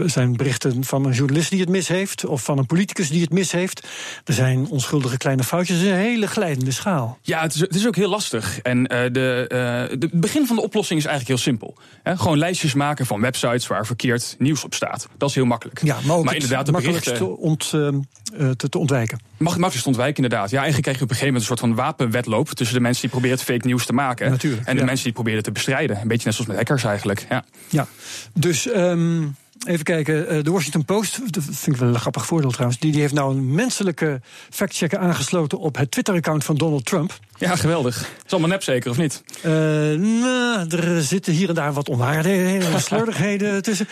zijn 0.06 0.36
berichten 0.36 0.84
van 0.84 1.06
een 1.06 1.12
journalist 1.14 1.50
die 1.50 1.60
het 1.60 1.70
mis 1.70 1.88
heeft, 1.88 2.26
of 2.26 2.44
van 2.44 2.58
een 2.58 2.66
politicus 2.66 3.10
die 3.10 3.22
het 3.22 3.32
mis 3.34 3.52
heeft. 3.52 3.88
Er 4.24 4.34
zijn 4.34 4.68
onschuldige 4.70 5.18
kleine 5.18 5.44
foutjes. 5.44 5.78
Het 5.78 5.86
is 5.86 5.92
een 5.92 5.98
hele 5.98 6.28
glijdende 6.28 6.72
schaal. 6.72 7.18
Ja, 7.22 7.42
het 7.42 7.54
is, 7.54 7.60
het 7.60 7.76
is 7.76 7.88
ook 7.88 7.96
heel 7.96 8.10
lastig. 8.10 8.60
En 8.62 8.88
eh, 8.88 9.12
de, 9.12 9.46
eh, 9.48 9.58
de 10.00 10.08
het 10.12 10.20
begin 10.22 10.48
van 10.48 10.56
de 10.56 10.62
oplossing 10.62 11.00
is 11.00 11.06
eigenlijk 11.06 11.36
heel 11.40 11.52
simpel. 11.52 11.76
Hè, 12.04 12.18
gewoon 12.18 12.35
lijstjes 12.38 12.74
maken 12.74 13.06
van 13.06 13.22
websites 13.22 13.68
waar 13.68 13.86
verkeerd 13.86 14.36
nieuws 14.40 14.64
op 14.64 14.74
staat. 14.74 15.08
Dat 15.18 15.30
is 15.30 15.36
heel 15.36 15.46
makkelijk. 15.46 15.84
Ja, 15.84 15.98
maar 16.06 16.20
maar 16.20 16.34
inderdaad, 16.34 16.66
de 16.66 16.72
berichten. 16.72 17.16
te, 17.16 17.26
ont, 17.26 17.72
ehm, 17.74 18.00
eh, 18.38 18.50
te, 18.50 18.70
te 18.70 18.78
ontwijken. 18.78 19.18
Mag 19.18 19.38
het 19.38 19.62
makkelijkst 19.62 19.88
ontwijken, 19.88 20.24
inderdaad. 20.24 20.50
Ja, 20.50 20.62
eigenlijk 20.62 20.84
krijg 20.84 20.98
je 20.98 21.04
op 21.04 21.10
een 21.10 21.16
gegeven 21.16 21.34
moment 21.34 21.52
een 21.52 21.58
soort 21.58 21.76
van 21.76 21.86
wapenwedloop 21.86 22.50
tussen 22.50 22.76
de 22.76 22.82
mensen 22.82 23.02
die 23.02 23.10
proberen 23.10 23.38
fake 23.38 23.68
nieuws 23.68 23.86
te 23.86 23.94
maken 23.94 24.30
Natuurlijk, 24.30 24.68
en 24.68 24.74
de 24.74 24.80
ja. 24.80 24.86
mensen 24.86 25.04
die 25.04 25.14
proberen 25.14 25.44
te 25.44 25.52
bestrijden. 25.52 26.02
Een 26.02 26.08
beetje 26.08 26.26
net 26.26 26.34
zoals 26.34 26.50
met 26.50 26.58
hackers 26.58 26.84
eigenlijk. 26.84 27.26
Ja. 27.30 27.46
Ja, 27.70 27.88
dus 28.34 28.68
ehm, 28.68 29.24
even 29.66 29.84
kijken. 29.84 30.28
eh, 30.28 30.44
De 30.44 30.52
Washington 30.52 30.86
Post, 30.86 31.20
dat 31.34 31.44
vind 31.44 31.76
ik 31.76 31.82
wel 31.82 31.90
een 31.90 32.00
grappig 32.00 32.26
voordeel 32.26 32.52
trouwens. 32.52 32.80
Die, 32.80 32.92
die 32.92 33.02
heeft 33.02 33.14
nou 33.14 33.36
een 33.36 33.54
menselijke 33.54 34.22
factchecker 34.50 35.00
aangesloten 35.00 35.60
op 35.60 35.78
het 35.78 35.92
Twitter-account 35.92 36.44
van 36.44 36.56
Donald 36.56 36.86
Trump. 36.86 37.20
ja, 37.38 37.56
geweldig. 37.56 37.98
Het 38.00 38.26
is 38.26 38.32
allemaal 38.32 38.50
nep 38.50 38.64
zeker, 38.64 38.90
of 38.92 38.98
niet? 38.98 39.24
Eh, 39.42 39.52
nou, 39.98 40.68
er 40.70 41.02
zitten 41.02 41.34
hier 41.34 41.50
en 41.50 41.56
daar 41.56 41.74
wat 41.74 41.90
onwaardigheden 41.90 42.74
en 42.74 42.82
slordigheden 42.90 43.62
tussen. 43.64 43.88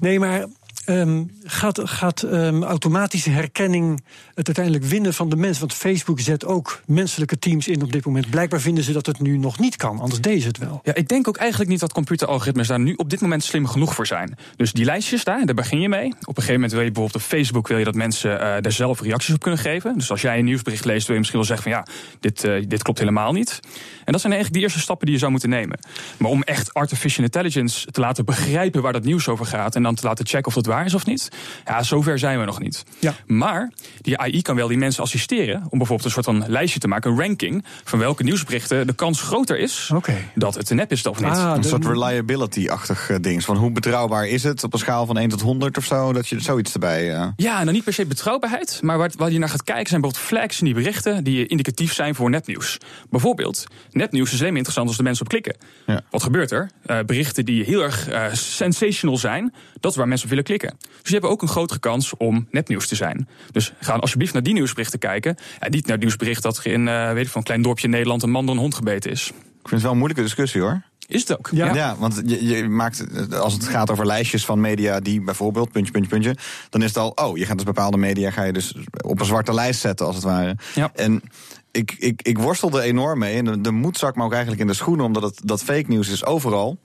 Nee, 0.00 0.18
maar. 0.18 0.44
Ehm, 0.84 1.24
gaat 1.44 1.80
gaat 1.84 2.22
ehm, 2.22 2.62
automatische 2.62 3.30
herkenning 3.30 4.02
het 4.34 4.46
uiteindelijk 4.46 4.84
winnen 4.84 5.14
van 5.14 5.28
de 5.28 5.36
mens? 5.36 5.58
Want 5.58 5.74
Facebook 5.74 6.20
zet 6.20 6.44
ook 6.44 6.80
menselijke 6.86 7.38
teams 7.38 7.68
in 7.68 7.82
op 7.82 7.92
dit 7.92 8.04
moment. 8.04 8.30
Blijkbaar 8.30 8.60
vinden 8.60 8.84
ze 8.84 8.92
dat 8.92 9.06
het 9.06 9.20
nu 9.20 9.38
nog 9.38 9.58
niet 9.58 9.76
kan, 9.76 10.00
anders 10.00 10.20
deden 10.20 10.40
ze 10.40 10.46
het 10.46 10.58
wel. 10.58 10.80
Ja, 10.82 10.94
ik 10.94 11.08
denk 11.08 11.28
ook 11.28 11.36
eigenlijk 11.36 11.70
niet 11.70 11.80
dat 11.80 11.92
computeralgoritmes 11.92 12.68
daar 12.68 12.80
nu 12.80 12.94
op 12.96 13.10
dit 13.10 13.20
moment 13.20 13.44
slim 13.44 13.66
genoeg 13.66 13.94
voor 13.94 14.06
zijn. 14.06 14.36
Dus 14.56 14.72
die 14.72 14.84
lijstjes 14.84 15.24
daar, 15.24 15.46
daar 15.46 15.54
begin 15.54 15.80
je 15.80 15.88
mee. 15.88 16.06
Op 16.06 16.12
een 16.12 16.34
gegeven 16.34 16.54
moment 16.54 16.72
wil 16.72 16.80
je 16.80 16.90
bijvoorbeeld 16.90 17.22
op 17.22 17.28
Facebook 17.28 17.68
wil 17.68 17.78
je 17.78 17.84
dat 17.84 17.94
mensen 17.94 18.40
eh, 18.40 18.62
daar 18.62 18.72
zelf 18.72 19.00
reacties 19.00 19.34
op 19.34 19.40
kunnen 19.40 19.60
geven. 19.60 19.94
Dus 19.98 20.10
als 20.10 20.22
jij 20.22 20.38
een 20.38 20.44
nieuwsbericht 20.44 20.84
leest, 20.84 21.06
wil 21.06 21.12
je 21.12 21.18
misschien 21.18 21.40
wel 21.40 21.48
zeggen 21.48 21.72
van 21.72 21.80
ja, 21.80 21.86
dit, 22.20 22.44
eh, 22.44 22.68
dit 22.68 22.82
klopt 22.82 22.98
helemaal 22.98 23.32
niet. 23.32 23.60
En 24.04 24.12
dat 24.12 24.20
zijn 24.20 24.32
eigenlijk 24.32 24.52
de 24.52 24.60
eerste 24.60 24.80
stappen 24.80 25.04
die 25.06 25.14
je 25.14 25.20
zou 25.20 25.30
moeten 25.30 25.50
nemen. 25.50 25.78
Maar 26.18 26.30
om 26.30 26.42
echt 26.42 26.74
artificial 26.74 27.24
intelligence 27.24 27.90
te 27.90 28.00
laten 28.00 28.24
begrijpen 28.24 28.82
waar 28.82 28.92
dat 28.92 29.04
nieuws 29.04 29.28
over 29.28 29.46
gaat 29.46 29.74
en 29.74 29.82
dan 29.82 29.94
te 29.94 30.06
laten 30.06 30.26
checken 30.26 30.46
of 30.46 30.54
dat 30.54 30.66
waar 30.74 30.84
is 30.84 30.94
of 30.94 31.06
niet. 31.06 31.28
Ja, 31.64 31.82
zover 31.82 32.18
zijn 32.18 32.38
we 32.38 32.44
nog 32.44 32.60
niet. 32.60 32.82
Ja. 32.98 33.14
Maar 33.26 33.72
die 34.00 34.18
AI 34.18 34.42
kan 34.42 34.56
wel 34.56 34.68
die 34.68 34.78
mensen 34.78 35.02
assisteren 35.02 35.56
om 35.68 35.78
bijvoorbeeld 35.78 36.04
een 36.04 36.10
soort 36.10 36.24
van 36.24 36.44
lijstje 36.48 36.80
te 36.80 36.88
maken, 36.88 37.10
een 37.10 37.18
ranking 37.18 37.64
van 37.84 37.98
welke 37.98 38.22
nieuwsberichten 38.22 38.86
de 38.86 38.92
kans 38.94 39.20
groter 39.22 39.58
is 39.58 39.90
Oké. 39.94 40.14
dat 40.34 40.54
het 40.54 40.70
een 40.70 40.76
nep 40.76 40.90
is 40.92 41.06
of 41.06 41.20
niet. 41.20 41.30
Ah, 41.30 41.52
Een 41.54 41.60
de- 41.60 41.68
soort 41.68 41.84
reliability-achtig 41.86 43.10
eh, 43.10 43.16
ding. 43.20 43.44
Van 43.44 43.56
hoe 43.56 43.70
betrouwbaar 43.70 44.26
is 44.28 44.42
het 44.42 44.64
op 44.64 44.72
een 44.72 44.78
schaal 44.78 45.06
van 45.06 45.18
1 45.18 45.28
tot 45.28 45.40
100 45.40 45.76
of 45.76 45.84
zo? 45.84 46.12
Dat 46.12 46.28
je 46.28 46.40
zoiets 46.40 46.72
erbij. 46.72 47.14
eh, 47.14 47.28
Ja, 47.36 47.58
nou 47.60 47.72
niet 47.72 47.84
per 47.84 47.92
se 47.92 48.06
betrouwbaarheid, 48.06 48.78
maar 48.82 48.98
waar, 48.98 49.10
waar 49.16 49.30
je 49.30 49.38
naar 49.38 49.48
gaat 49.48 49.64
kijken 49.64 49.88
zijn 49.88 50.00
bijvoorbeeld 50.00 50.30
flags 50.30 50.58
in 50.58 50.64
die 50.64 50.74
berichten 50.74 51.24
die 51.24 51.46
indicatief 51.46 51.92
zijn 51.92 52.14
voor 52.14 52.30
nepnieuws. 52.30 52.78
Bijvoorbeeld, 53.10 53.64
nepnieuws 53.90 54.28
is 54.32 54.38
alleen 54.38 54.48
maar 54.48 54.56
interessant 54.56 54.88
als 54.88 54.96
de 54.96 55.02
mensen 55.02 55.22
op 55.24 55.28
klikken. 55.30 55.56
Ja. 55.86 56.00
Wat 56.10 56.22
gebeurt 56.22 56.50
er? 56.50 56.70
Eh, 56.86 56.98
berichten 57.06 57.44
die 57.44 57.64
heel 57.64 57.82
erg 57.82 58.08
eh, 58.08 58.24
sensational 58.32 59.18
zijn, 59.18 59.52
dat 59.80 59.90
is 59.90 59.96
waar 59.96 60.06
mensen 60.08 60.24
op 60.24 60.30
willen 60.30 60.44
klikken. 60.44 60.63
Dus 60.70 61.02
die 61.02 61.12
hebben 61.12 61.30
ook 61.30 61.42
een 61.42 61.48
grotere 61.48 61.80
kans 61.80 62.16
om 62.16 62.46
nepnieuws 62.50 62.88
te 62.88 62.94
zijn. 62.94 63.28
Dus 63.50 63.72
ga 63.80 63.94
alsjeblieft 63.94 64.32
naar 64.32 64.42
die 64.42 64.54
nieuwsberichten 64.54 64.98
kijken. 64.98 65.36
En 65.58 65.70
niet 65.70 65.82
naar 65.82 65.92
het 65.92 66.00
nieuwsbericht 66.00 66.42
dat 66.42 66.56
er 66.56 66.66
in 66.66 66.88
eh, 66.88 67.12
weet 67.12 67.24
ik, 67.24 67.30
van 67.30 67.40
een 67.40 67.46
klein 67.46 67.62
dorpje 67.62 67.84
in 67.84 67.90
Nederland 67.90 68.22
een 68.22 68.30
man 68.30 68.46
door 68.46 68.54
een 68.54 68.60
hond 68.60 68.74
gebeten 68.74 69.10
is. 69.10 69.26
Ik 69.28 69.70
vind 69.70 69.70
het 69.70 69.82
wel 69.82 69.90
een 69.90 69.96
moeilijke 69.96 70.22
discussie 70.22 70.60
hoor. 70.60 70.82
Is 71.06 71.20
het 71.20 71.38
ook? 71.38 71.48
Ja. 71.52 71.74
Ja, 71.74 71.96
want 71.98 72.22
je, 72.26 72.46
je 72.46 72.68
maakt, 72.68 73.06
eh, 73.06 73.38
als 73.38 73.52
het 73.52 73.68
gaat 73.68 73.90
over 73.90 74.06
lijstjes 74.06 74.44
van 74.44 74.60
media 74.60 75.00
die 75.00 75.20
bijvoorbeeld, 75.20 75.72
puntje, 75.72 75.92
puntje, 75.92 76.10
puntje, 76.10 76.36
dan 76.70 76.82
is 76.82 76.88
het 76.88 76.96
al, 76.96 77.10
oh, 77.14 77.36
je 77.36 77.46
gaat 77.46 77.56
dus 77.56 77.64
bepaalde 77.64 77.96
media 77.96 78.30
ga 78.30 78.42
je 78.42 78.52
dus 78.52 78.74
op 79.04 79.20
een 79.20 79.26
zwarte 79.26 79.54
lijst 79.54 79.80
zetten, 79.80 80.06
als 80.06 80.14
het 80.14 80.24
ware. 80.24 80.56
Ja. 80.74 80.90
En 80.94 81.22
ik, 81.70 81.94
ik, 81.98 82.22
ik 82.22 82.38
worstel 82.38 82.78
er 82.78 82.82
enorm 82.82 83.18
mee. 83.18 83.36
En 83.36 83.44
de, 83.44 83.60
de 83.60 83.70
moed 83.70 83.98
zakt 83.98 84.16
me 84.16 84.24
ook 84.24 84.32
eigenlijk 84.32 84.62
in 84.62 84.66
de 84.66 84.74
schoenen, 84.74 85.04
omdat 85.04 85.22
het 85.22 85.40
dat 85.44 85.62
fake 85.62 85.84
nieuws 85.88 86.08
is 86.08 86.24
overal. 86.24 86.78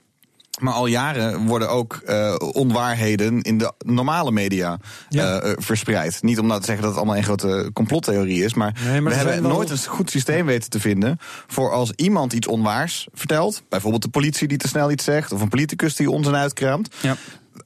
Maar 0.58 0.72
al 0.72 0.86
jaren 0.86 1.46
worden 1.46 1.70
ook 1.70 1.94
eh, 2.06 2.34
onwaarheden 2.52 3.42
in 3.42 3.58
de 3.58 3.72
normale 3.78 4.30
media 4.32 4.78
Ja. 5.08 5.40
eh, 5.40 5.50
eh, 5.50 5.56
verspreid. 5.60 6.22
Niet 6.22 6.38
om 6.38 6.46
nou 6.46 6.60
te 6.60 6.66
zeggen 6.66 6.82
dat 6.84 6.92
het 6.94 7.00
allemaal 7.02 7.18
een 7.20 7.24
grote 7.28 7.70
complottheorie 7.72 8.44
is. 8.44 8.54
Maar, 8.54 8.80
Nee, 8.84 9.00
maar 9.00 9.12
we 9.12 9.18
hebben 9.18 9.42
wel- 9.42 9.50
nooit 9.52 9.70
een 9.70 9.78
goed 9.86 10.10
systeem 10.10 10.46
weten 10.46 10.70
te 10.70 10.80
vinden. 10.80 11.18
voor 11.46 11.70
als 11.72 11.92
iemand 11.96 12.32
iets 12.32 12.46
onwaars 12.46 13.08
vertelt. 13.12 13.62
Bijvoorbeeld 13.68 14.02
de 14.02 14.08
politie 14.08 14.48
die 14.48 14.58
te 14.58 14.68
snel 14.68 14.90
iets 14.90 15.04
zegt. 15.04 15.32
of 15.32 15.40
een 15.40 15.48
politicus 15.48 15.96
die 15.96 16.10
onzin 16.10 16.34
uitkraamt. 16.34 16.94
Ja. 17.00 17.16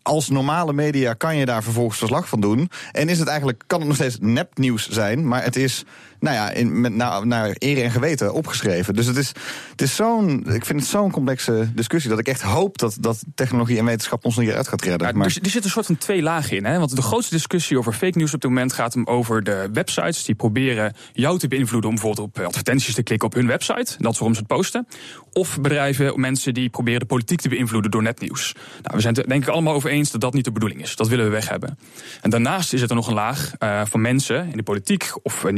Als 0.03 0.29
normale 0.29 0.73
media 0.73 1.13
kan 1.13 1.37
je 1.37 1.47
daar 1.47 1.63
vervolgens 1.63 1.99
verslag 1.99 2.29
van 2.29 2.41
doen. 2.41 2.71
En 2.93 3.09
is 3.09 3.19
het 3.19 3.29
eigenlijk, 3.29 3.63
kan 3.67 3.79
het 3.79 3.89
nog 3.89 3.97
steeds 3.97 4.17
nepnieuws 4.21 4.89
zijn. 4.89 5.29
maar 5.29 5.43
het 5.45 5.57
is 5.57 5.85
nou 6.25 6.37
ja, 6.37 6.51
in, 6.51 6.81
met, 6.81 6.95
naar, 6.95 7.27
naar 7.27 7.57
eer 7.59 7.83
en 7.83 7.91
geweten 7.91 8.33
opgeschreven. 8.33 8.95
Dus 8.95 9.07
het 9.07 9.17
is, 9.17 9.33
het 9.71 9.83
is 9.83 9.95
zo'n, 9.95 10.53
ik 10.53 10.65
vind 10.65 10.81
het 10.81 10.89
zo'n 10.89 11.11
complexe 11.11 11.71
discussie. 11.75 12.11
dat 12.11 12.19
ik 12.19 12.29
echt 12.29 12.43
hoop 12.43 12.79
dat, 12.79 12.97
dat 13.01 13.25
technologie 13.35 13.79
en 13.79 13.85
wetenschap 13.85 14.25
ons 14.25 14.37
hieruit 14.37 14.69
gaat 14.69 14.83
redden. 14.83 15.09
Ja, 15.09 15.15
maar, 15.15 15.27
er, 15.27 15.39
er 15.43 15.51
zit 15.51 15.65
een 15.65 15.71
soort 15.71 15.87
van 15.87 15.99
twee 15.99 16.23
lagen 16.23 16.57
in. 16.57 16.65
Hè? 16.65 16.79
Want 16.79 16.97
de 16.97 17.03
grootste 17.03 17.35
discussie 17.35 17.79
over 17.79 17.93
fake 17.93 18.19
news 18.19 18.35
op 18.35 18.41
dit 18.41 18.51
moment 18.51 18.73
gaat 18.73 18.95
hem 18.95 19.07
over 19.07 19.43
de 19.43 19.69
websites 19.73 20.25
die 20.25 20.35
proberen 20.35 20.95
jou 21.13 21.39
te 21.39 21.49
beïnvloeden 21.49 21.91
om 21.91 21.97
bijvoorbeeld 21.97 22.29
op 22.29 22.45
advertenties 22.45 22.95
te 22.95 23.03
klikken 23.03 23.29
op 23.29 23.35
hun 23.35 23.47
website. 23.47 23.95
Dat 23.99 24.13
is 24.13 24.19
waarom 24.19 24.35
ze 24.35 24.39
het 24.39 24.47
posten. 24.47 24.87
Of 25.33 25.61
bedrijven, 25.61 26.21
mensen 26.21 26.55
die 26.55 26.69
proberen 26.69 27.01
de 27.01 27.07
politiek 27.07 27.41
te 27.41 27.49
beïnvloeden 27.49 27.91
door 27.91 28.03
nepnieuws. 28.03 28.53
Nou, 28.83 28.97
we 28.97 29.01
zijn 29.01 29.15
het 29.15 29.23
er 29.23 29.31
denk 29.31 29.43
ik 29.43 29.49
allemaal 29.49 29.75
over 29.75 29.91
eens 29.91 30.11
dat 30.11 30.21
dat 30.21 30.35
niet 30.35 30.45
de 30.45 30.53
bedoeling 30.53 30.83
is. 30.83 30.97
Dat 30.97 31.09
willen 31.09 31.25
we 31.25 31.31
weg 31.31 31.49
hebben. 31.49 31.79
En 32.21 32.31
daarnaast 32.31 32.73
is 32.73 32.83
er 32.83 32.95
nog 32.95 33.09
een 33.09 33.15
laag 33.15 33.53
eh, 33.59 33.83
van 33.85 34.01
mensen 34.01 34.51
in 34.51 34.57
de 34.57 34.63
politiek 34.63 35.13
of 35.23 35.45
eh, 35.45 35.53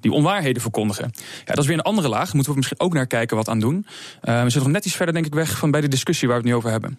die 0.00 0.12
onwaarheden 0.12 0.62
verkondigen. 0.62 1.10
Ja, 1.14 1.44
dat 1.44 1.58
is 1.58 1.66
weer 1.66 1.76
een 1.76 1.82
andere 1.82 2.08
laag. 2.08 2.32
Moeten 2.32 2.52
we 2.52 2.58
misschien 2.58 2.80
ook 2.80 2.92
naar 2.92 3.06
kijken 3.06 3.36
wat 3.36 3.48
aan 3.48 3.60
doen. 3.60 3.86
Eh, 4.20 4.34
we 4.34 4.42
zitten 4.42 4.62
nog 4.62 4.70
net 4.72 4.84
iets 4.84 4.96
verder 4.96 5.14
denk 5.14 5.26
ik 5.26 5.34
weg 5.34 5.58
van 5.58 5.70
bij 5.70 5.80
de 5.80 5.88
discussie 5.88 6.28
waar 6.28 6.36
we 6.36 6.42
het 6.42 6.52
nu 6.52 6.58
over 6.58 6.70
hebben. 6.70 6.98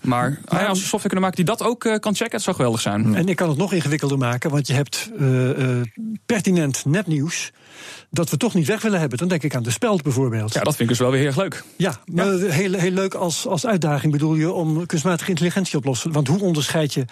Maar 0.00 0.38
ah 0.44 0.60
ja, 0.60 0.66
als 0.66 0.78
we 0.78 0.86
software 0.86 1.08
kunnen 1.08 1.20
maken 1.20 1.36
die 1.36 1.56
dat 1.56 1.62
ook 1.62 1.84
eh, 1.84 1.98
kan 1.98 2.14
checken, 2.14 2.34
het 2.34 2.42
zou 2.42 2.56
geweldig 2.56 2.80
zijn. 2.80 3.14
En 3.14 3.28
ik 3.28 3.36
kan 3.36 3.48
het 3.48 3.58
nog 3.58 3.72
ingewikkelder 3.72 4.18
maken, 4.18 4.50
want 4.50 4.66
je 4.66 4.72
hebt 4.72 5.10
eh, 5.18 5.80
pertinent 6.26 6.84
nepnieuws. 6.84 7.52
dat 8.10 8.30
we 8.30 8.36
toch 8.36 8.54
niet 8.54 8.66
weg 8.66 8.82
willen 8.82 9.00
hebben. 9.00 9.18
Dan 9.18 9.28
denk 9.28 9.42
ik 9.42 9.54
aan 9.54 9.62
de 9.62 9.70
speld 9.70 10.02
bijvoorbeeld. 10.02 10.52
Ja, 10.52 10.60
dat 10.60 10.76
vind 10.76 10.80
ik 10.80 10.88
dus 10.88 10.98
wel 10.98 11.10
weer 11.10 11.20
heel 11.20 11.42
leuk. 11.42 11.64
Ja, 11.76 12.00
maar 12.04 12.26
Heel, 12.26 12.72
heel 12.72 12.90
leuk 12.90 13.14
als, 13.14 13.46
als 13.46 13.66
uitdaging 13.66 14.12
bedoel 14.12 14.34
je 14.34 14.52
om 14.52 14.86
kunstmatige 14.86 15.30
intelligentie 15.30 15.76
op 15.76 15.82
te 15.82 15.88
lossen. 15.88 16.12
Want 16.12 16.28
hoe 16.28 16.40
onderscheid 16.40 16.94
je 16.94 17.04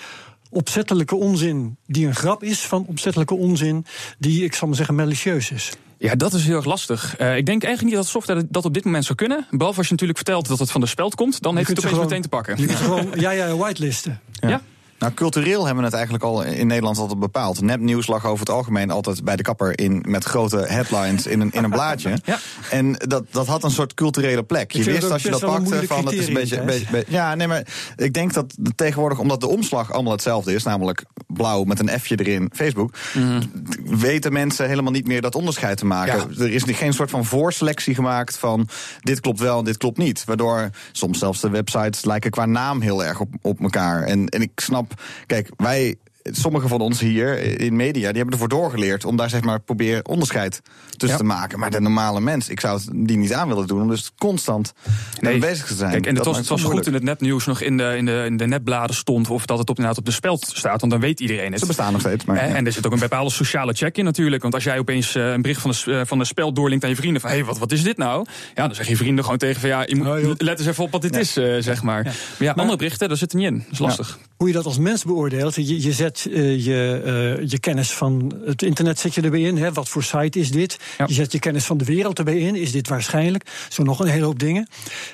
opzettelijke 0.50 1.16
onzin 1.16 1.76
die 1.86 2.06
een 2.06 2.14
grap 2.14 2.42
is 2.42 2.60
van 2.60 2.84
opzettelijke 2.86 3.34
onzin 3.34 3.86
die, 4.18 4.44
ik 4.44 4.54
zal 4.54 4.68
maar 4.68 4.76
zeggen, 4.76 4.94
malicieus 4.94 5.50
is? 5.50 5.72
Ja, 5.98 6.14
dat 6.14 6.32
is 6.32 6.44
heel 6.44 6.56
erg 6.56 6.64
lastig. 6.64 7.20
Uh, 7.20 7.36
ik 7.36 7.46
denk 7.46 7.62
eigenlijk 7.62 7.94
niet 7.94 8.04
dat 8.04 8.12
software 8.12 8.46
dat 8.48 8.64
op 8.64 8.74
dit 8.74 8.84
moment 8.84 9.04
zou 9.04 9.18
kunnen. 9.18 9.46
Behalve 9.50 9.78
als 9.78 9.86
je 9.86 9.92
natuurlijk 9.92 10.18
vertelt 10.18 10.48
dat 10.48 10.58
het 10.58 10.70
van 10.70 10.80
de 10.80 10.86
speld 10.86 11.14
komt, 11.14 11.42
dan 11.42 11.56
heeft 11.56 11.68
het 11.68 11.78
opeens 11.78 11.98
meteen 11.98 12.22
te 12.22 12.28
pakken. 12.28 12.56
Je 12.58 12.66
kunt 12.66 12.78
gewoon, 12.78 13.12
ja, 13.20 13.30
ja, 13.30 13.56
whitelisten. 13.56 14.20
ja? 14.30 14.48
ja? 14.48 14.62
Nou, 15.00 15.12
cultureel 15.14 15.64
hebben 15.64 15.76
we 15.76 15.84
het 15.84 15.94
eigenlijk 15.94 16.24
al 16.24 16.42
in 16.42 16.66
Nederland 16.66 16.98
altijd 16.98 17.18
bepaald. 17.18 17.60
Nepnieuws 17.60 18.06
lag 18.06 18.26
over 18.26 18.38
het 18.38 18.50
algemeen 18.50 18.90
altijd 18.90 19.24
bij 19.24 19.36
de 19.36 19.42
kapper 19.42 19.78
in 19.78 20.04
met 20.08 20.24
grote 20.24 20.56
headlines 20.56 21.26
in 21.26 21.40
een, 21.40 21.50
in 21.52 21.64
een 21.64 21.70
blaadje. 21.70 22.08
Ja. 22.24 22.38
En 22.70 22.92
dat, 22.92 23.24
dat 23.30 23.46
had 23.46 23.64
een 23.64 23.70
soort 23.70 23.94
culturele 23.94 24.42
plek. 24.42 24.72
Je 24.72 24.84
wist 24.84 25.10
als 25.10 25.22
je 25.22 25.30
dat 25.30 25.40
pakte 25.40 25.86
van 25.86 26.06
het 26.06 26.14
is 26.14 26.26
een 26.26 26.34
beetje, 26.34 26.62
beetje, 26.62 27.04
Ja, 27.08 27.34
nee, 27.34 27.46
maar 27.46 27.66
ik 27.96 28.14
denk 28.14 28.32
dat 28.32 28.54
tegenwoordig, 28.74 29.18
omdat 29.18 29.40
de 29.40 29.46
omslag 29.46 29.92
allemaal 29.92 30.12
hetzelfde 30.12 30.54
is, 30.54 30.62
namelijk 30.62 31.04
blauw 31.26 31.64
met 31.64 31.80
een 31.80 32.00
F'je 32.00 32.16
erin, 32.16 32.50
Facebook, 32.54 32.94
mm 33.14 33.40
weten 33.84 34.32
mensen 34.32 34.68
helemaal 34.68 34.92
niet 34.92 35.06
meer 35.06 35.20
dat 35.20 35.34
onderscheid 35.34 35.78
te 35.78 35.86
maken. 35.86 36.38
Er 36.38 36.52
is 36.52 36.62
geen 36.66 36.92
soort 36.92 37.10
van 37.10 37.24
voorselectie 37.24 37.94
gemaakt 37.94 38.38
van 38.38 38.68
dit 39.00 39.20
klopt 39.20 39.40
wel 39.40 39.58
en 39.58 39.64
dit 39.64 39.76
klopt 39.76 39.98
niet. 39.98 40.24
Waardoor 40.24 40.70
soms 40.92 41.18
zelfs 41.18 41.40
de 41.40 41.50
websites 41.50 42.04
lijken 42.04 42.30
qua 42.30 42.46
naam 42.46 42.80
heel 42.80 43.04
erg 43.04 43.20
op, 43.20 43.28
op 43.42 43.60
elkaar. 43.60 44.02
En, 44.02 44.28
en 44.28 44.42
ik 44.42 44.50
snap 44.54 44.89
Kijk, 45.26 45.50
wij 45.56 45.96
sommigen 46.32 46.68
van 46.68 46.80
ons 46.80 47.00
hier 47.00 47.60
in 47.60 47.76
media, 47.76 48.08
die 48.08 48.16
hebben 48.16 48.32
ervoor 48.32 48.48
doorgeleerd 48.48 49.04
om 49.04 49.16
daar 49.16 49.30
zeg 49.30 49.42
maar 49.42 49.60
proberen 49.60 50.06
onderscheid 50.06 50.60
tussen 50.96 51.18
te 51.18 51.24
maken. 51.24 51.58
Maar 51.58 51.70
de 51.70 51.80
normale 51.80 52.20
mens, 52.20 52.48
ik 52.48 52.60
zou 52.60 52.78
het 52.78 52.90
die 52.92 53.16
niet 53.16 53.32
aan 53.32 53.48
willen 53.48 53.66
doen 53.66 53.82
om 53.82 53.88
dus 53.88 54.10
constant 54.18 54.72
nee. 55.20 55.38
bezig 55.38 55.66
te 55.66 55.74
zijn. 55.74 55.90
Kijk, 55.90 56.06
en 56.06 56.14
het 56.14 56.24
was, 56.24 56.36
het 56.36 56.48
was 56.48 56.62
goed 56.62 56.86
in 56.86 56.94
het 56.94 57.02
nepnieuws 57.02 57.46
nog 57.46 57.60
in 57.60 57.76
de, 57.76 57.96
in, 57.96 58.06
de, 58.06 58.22
in 58.26 58.36
de 58.36 58.46
nepbladen 58.46 58.96
stond 58.96 59.30
of 59.30 59.46
dat 59.46 59.58
het 59.58 59.70
op, 59.70 59.76
inderdaad 59.76 59.98
op 59.98 60.06
de 60.06 60.12
speld 60.12 60.50
staat, 60.54 60.80
want 60.80 60.92
dan 60.92 61.00
weet 61.00 61.20
iedereen 61.20 61.50
het. 61.50 61.60
Ze 61.60 61.66
bestaan 61.66 61.92
nog 61.92 62.00
steeds. 62.00 62.24
Maar, 62.24 62.36
en, 62.36 62.54
en 62.54 62.66
er 62.66 62.72
zit 62.72 62.86
ook 62.86 62.92
een 62.92 62.98
bepaalde 62.98 63.30
sociale 63.30 63.72
check 63.72 63.96
in 63.96 64.04
natuurlijk, 64.04 64.42
want 64.42 64.54
als 64.54 64.64
jij 64.64 64.78
opeens 64.78 65.16
uh, 65.16 65.30
een 65.30 65.42
bericht 65.42 65.60
van 65.60 65.70
de, 65.70 65.90
uh, 65.90 66.00
van 66.04 66.18
de 66.18 66.24
speld 66.24 66.56
doorlinkt 66.56 66.84
aan 66.84 66.90
je 66.90 66.96
vrienden 66.96 67.20
van 67.20 67.30
hé, 67.30 67.36
hey, 67.36 67.44
wat, 67.44 67.58
wat 67.58 67.72
is 67.72 67.82
dit 67.82 67.96
nou? 67.96 68.26
Ja, 68.54 68.66
dan 68.66 68.74
zeg 68.74 68.88
je 68.88 68.96
vrienden 68.96 69.24
gewoon 69.24 69.38
tegen 69.38 69.60
van 69.60 69.68
ja, 69.68 69.84
je 69.86 69.96
moet, 69.96 70.06
oh, 70.06 70.32
let 70.36 70.58
eens 70.58 70.68
even 70.68 70.84
op 70.84 70.92
wat 70.92 71.02
dit 71.02 71.16
is, 71.16 71.36
uh, 71.36 71.56
zeg 71.58 71.82
maar. 71.82 72.02
Maar 72.02 72.14
ja, 72.38 72.52
andere 72.52 72.76
berichten, 72.76 73.08
daar 73.08 73.16
zit 73.16 73.32
er 73.32 73.38
niet 73.38 73.46
in. 73.46 73.58
Dat 73.58 73.72
is 73.72 73.78
lastig. 73.78 74.18
Hoe 74.36 74.48
je 74.48 74.54
dat 74.54 74.64
als 74.64 74.78
mens 74.78 75.04
beoordeelt, 75.04 75.54
je, 75.54 75.82
je 75.82 75.92
zet 75.92 76.19
je 76.30 77.02
uh, 77.40 77.48
je 77.48 77.58
kennis 77.58 77.90
van 77.90 78.32
het 78.44 78.62
internet 78.62 78.98
zet 78.98 79.14
je 79.14 79.20
erbij 79.20 79.40
in. 79.40 79.56
Hè? 79.56 79.72
Wat 79.72 79.88
voor 79.88 80.02
site 80.02 80.38
is 80.38 80.50
dit? 80.50 80.78
Je 81.06 81.14
zet 81.14 81.32
je 81.32 81.38
kennis 81.38 81.64
van 81.64 81.78
de 81.78 81.84
wereld 81.84 82.18
erbij 82.18 82.38
in. 82.38 82.56
Is 82.56 82.72
dit 82.72 82.88
waarschijnlijk? 82.88 83.50
Zo 83.68 83.82
nog 83.82 84.00
een 84.00 84.08
hele 84.08 84.24
hoop 84.24 84.38
dingen. 84.38 84.68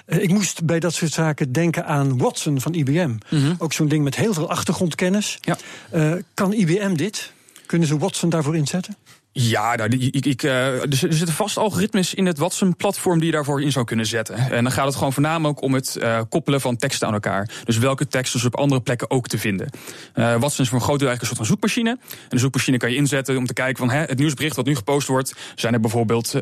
Uh, 0.06 0.22
ik 0.22 0.28
moest 0.28 0.64
bij 0.64 0.80
dat 0.80 0.94
soort 0.94 1.12
zaken 1.12 1.52
denken 1.52 1.86
aan 1.86 2.18
Watson 2.18 2.60
van 2.60 2.74
IBM. 2.74 3.08
Mm 3.08 3.18
-hmm. 3.28 3.54
Ook 3.58 3.72
zo'n 3.72 3.88
ding 3.88 4.04
met 4.04 4.16
heel 4.16 4.34
veel 4.34 4.50
achtergrondkennis. 4.50 5.38
Ja. 5.40 5.56
Kan 6.34 6.52
IBM 6.52 6.94
dit? 6.94 7.32
Kunnen 7.66 7.88
ze 7.88 7.98
Watson 7.98 8.30
daarvoor 8.30 8.56
inzetten? 8.56 8.96
Ja, 9.38 9.74
nou, 9.74 9.90
ik, 9.90 10.26
ik, 10.26 10.42
uh, 10.42 10.82
er 10.82 10.86
zitten 10.90 11.34
vast 11.34 11.56
algoritmes 11.56 12.14
in 12.14 12.26
het 12.26 12.38
Watson-platform 12.38 13.18
die 13.18 13.26
je 13.26 13.32
daarvoor 13.32 13.62
in 13.62 13.72
zou 13.72 13.84
kunnen 13.84 14.06
zetten. 14.06 14.36
En 14.36 14.62
dan 14.62 14.72
gaat 14.72 14.86
het 14.86 14.94
gewoon 14.94 15.12
voornamelijk 15.12 15.62
om 15.62 15.74
het 15.74 15.96
uh, 16.00 16.20
koppelen 16.28 16.60
van 16.60 16.76
teksten 16.76 17.06
aan 17.06 17.12
elkaar. 17.12 17.50
Dus 17.64 17.78
welke 17.78 18.06
teksten 18.06 18.38
dus 18.38 18.48
op 18.48 18.56
andere 18.56 18.80
plekken 18.80 19.10
ook 19.10 19.26
te 19.28 19.38
vinden. 19.38 19.70
Uh, 20.14 20.36
Watson 20.40 20.64
is 20.64 20.68
voor 20.68 20.78
een 20.78 20.84
groot 20.84 20.98
deel 20.98 21.08
eigenlijk 21.08 21.20
een 21.20 21.26
soort 21.26 21.36
van 21.36 21.46
zoekmachine. 21.46 21.90
En 21.90 22.28
de 22.28 22.38
zoekmachine 22.38 22.76
kan 22.76 22.90
je 22.90 22.96
inzetten 22.96 23.36
om 23.36 23.46
te 23.46 23.52
kijken 23.52 23.76
van 23.76 23.90
hè, 23.90 24.00
het 24.00 24.18
nieuwsbericht 24.18 24.56
wat 24.56 24.66
nu 24.66 24.76
gepost 24.76 25.08
wordt. 25.08 25.34
Zijn 25.54 25.74
er 25.74 25.80
bijvoorbeeld 25.80 26.32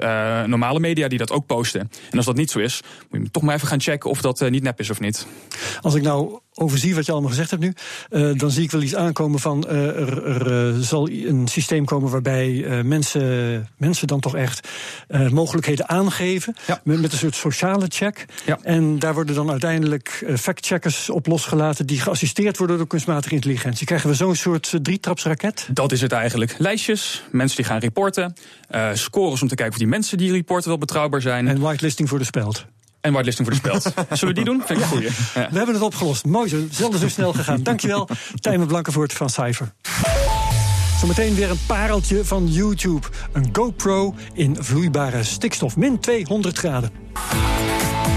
normale 0.47 0.81
media 0.81 1.09
die 1.09 1.19
dat 1.19 1.31
ook 1.31 1.47
posten? 1.47 1.91
En 2.11 2.17
als 2.17 2.27
dat 2.27 2.37
niet 2.37 2.51
zo 2.51 2.59
is, 2.59 2.81
moet 3.11 3.23
je 3.23 3.31
toch 3.31 3.43
maar 3.43 3.55
even 3.55 3.69
gaan 3.69 3.81
checken 3.81 4.11
of 4.11 4.21
dat 4.21 4.51
niet 4.51 4.63
nep 4.63 4.81
is 4.81 4.91
of 4.91 5.01
niet. 5.01 5.27
Als 5.81 5.95
ik 5.95 6.03
nou 6.03 6.39
overzie 6.55 6.95
wat 6.95 7.07
je 7.07 7.13
allemaal 7.13 7.31
gezegd 7.31 7.51
hebt 7.51 7.63
nu, 7.63 7.73
uh, 8.11 8.39
dan 8.39 8.51
zie 8.51 8.63
ik 8.63 8.71
wel 8.71 8.83
iets 8.83 8.95
aankomen 8.95 9.41
van 9.41 9.65
uh, 9.69 9.87
er, 9.87 10.27
er 10.27 10.75
uh, 10.75 10.81
zal 10.81 11.09
een 11.09 11.49
systeem 11.49 11.85
komen 11.85 12.11
waarbij 12.11 12.83
mensen, 12.85 13.69
mensen 13.77 14.07
dan 14.07 14.21
toch 14.21 14.35
echt 14.35 14.69
mogelijkheden 15.31 15.89
aangeven 15.89 16.55
ja. 16.67 16.81
met, 16.85 17.01
met, 17.01 17.13
een 17.13 17.19
soort 17.19 17.35
sociale 17.35 17.87
check. 17.89 18.27
Ja. 18.47 18.59
En 18.63 18.99
daar 18.99 19.15
worden 19.15 19.35
dan 19.35 19.51
uiteindelijk 19.51 20.35
factcheckers 20.39 21.11
op 21.11 21.27
losgelaten 21.27 21.87
die 21.87 22.01
geassisteerd 22.01 22.59
worden 22.59 22.77
door 22.77 22.87
kunstmatige 22.87 23.35
intelligentie. 23.35 23.87
Krijgen 23.87 24.09
we 24.09 24.15
zo'n 24.15 24.37
soort 24.37 24.79
drietrapsraket? 24.83 25.69
Dat 25.73 25.93
is 25.93 26.01
het 26.01 26.13
eigenlijk. 26.13 26.55
Lijstjes, 26.59 27.23
mensen 27.31 27.57
die 27.57 27.67
gaan 27.67 27.79
reporten, 27.79 28.35
scores 28.93 29.43
om 29.43 29.49
te 29.49 29.55
kijken 29.55 29.73
of 29.73 29.79
die 29.79 29.89
mensen 29.89 30.19
die 30.19 30.33
reporten 30.33 30.69
wel 30.69 30.79
betrouwbaar 30.79 31.21
zijn. 31.21 31.49
En 31.49 31.61
whitelisting 31.61 32.09
voor 32.09 32.19
de 32.19 32.25
speld. 32.25 32.67
En 33.05 33.13
whitelisting 33.13 33.49
voor 33.49 33.57
de 33.57 33.81
speld. 33.81 33.95
Zullen 34.19 34.35
we 34.35 34.41
die 34.41 34.45
doen? 34.45 34.63
Vind 34.67 34.79
ik 34.79 34.85
een 34.85 34.91
goeie. 34.91 35.09
Ja. 35.35 35.49
We 35.51 35.57
hebben 35.57 35.75
het 35.75 35.85
opgelost. 35.85 36.25
Mooi 36.25 36.49
zo. 36.49 36.57
Zelden 36.71 37.01
zo 37.01 37.09
snel 37.09 37.33
gegaan. 37.33 37.63
Dankjewel, 37.71 38.09
Tijmen 38.41 38.67
Blankenvoort 38.67 39.13
van 39.13 39.31
Cypher. 39.31 39.73
Zometeen 41.01 41.35
weer 41.35 41.51
een 41.51 41.59
pareltje 41.67 42.25
van 42.25 42.47
YouTube. 42.47 43.07
Een 43.33 43.49
GoPro 43.53 44.15
in 44.33 44.57
vloeibare 44.61 45.23
stikstof. 45.23 45.77
Min 45.77 46.01
200 46.01 46.59
graden. 46.59 46.91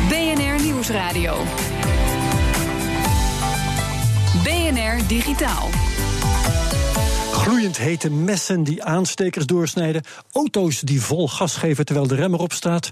BNR 0.09 0.63
Nieuwsradio. 0.63 1.37
BNR 4.43 5.07
Digitaal. 5.07 5.69
Gloeiend 7.47 7.77
hete 7.77 8.09
messen 8.09 8.63
die 8.63 8.83
aanstekers 8.83 9.45
doorsnijden. 9.45 10.03
Auto's 10.31 10.81
die 10.81 11.01
vol 11.01 11.27
gas 11.27 11.55
geven 11.55 11.85
terwijl 11.85 12.07
de 12.07 12.15
rem 12.15 12.33
erop 12.33 12.53
staat. 12.53 12.89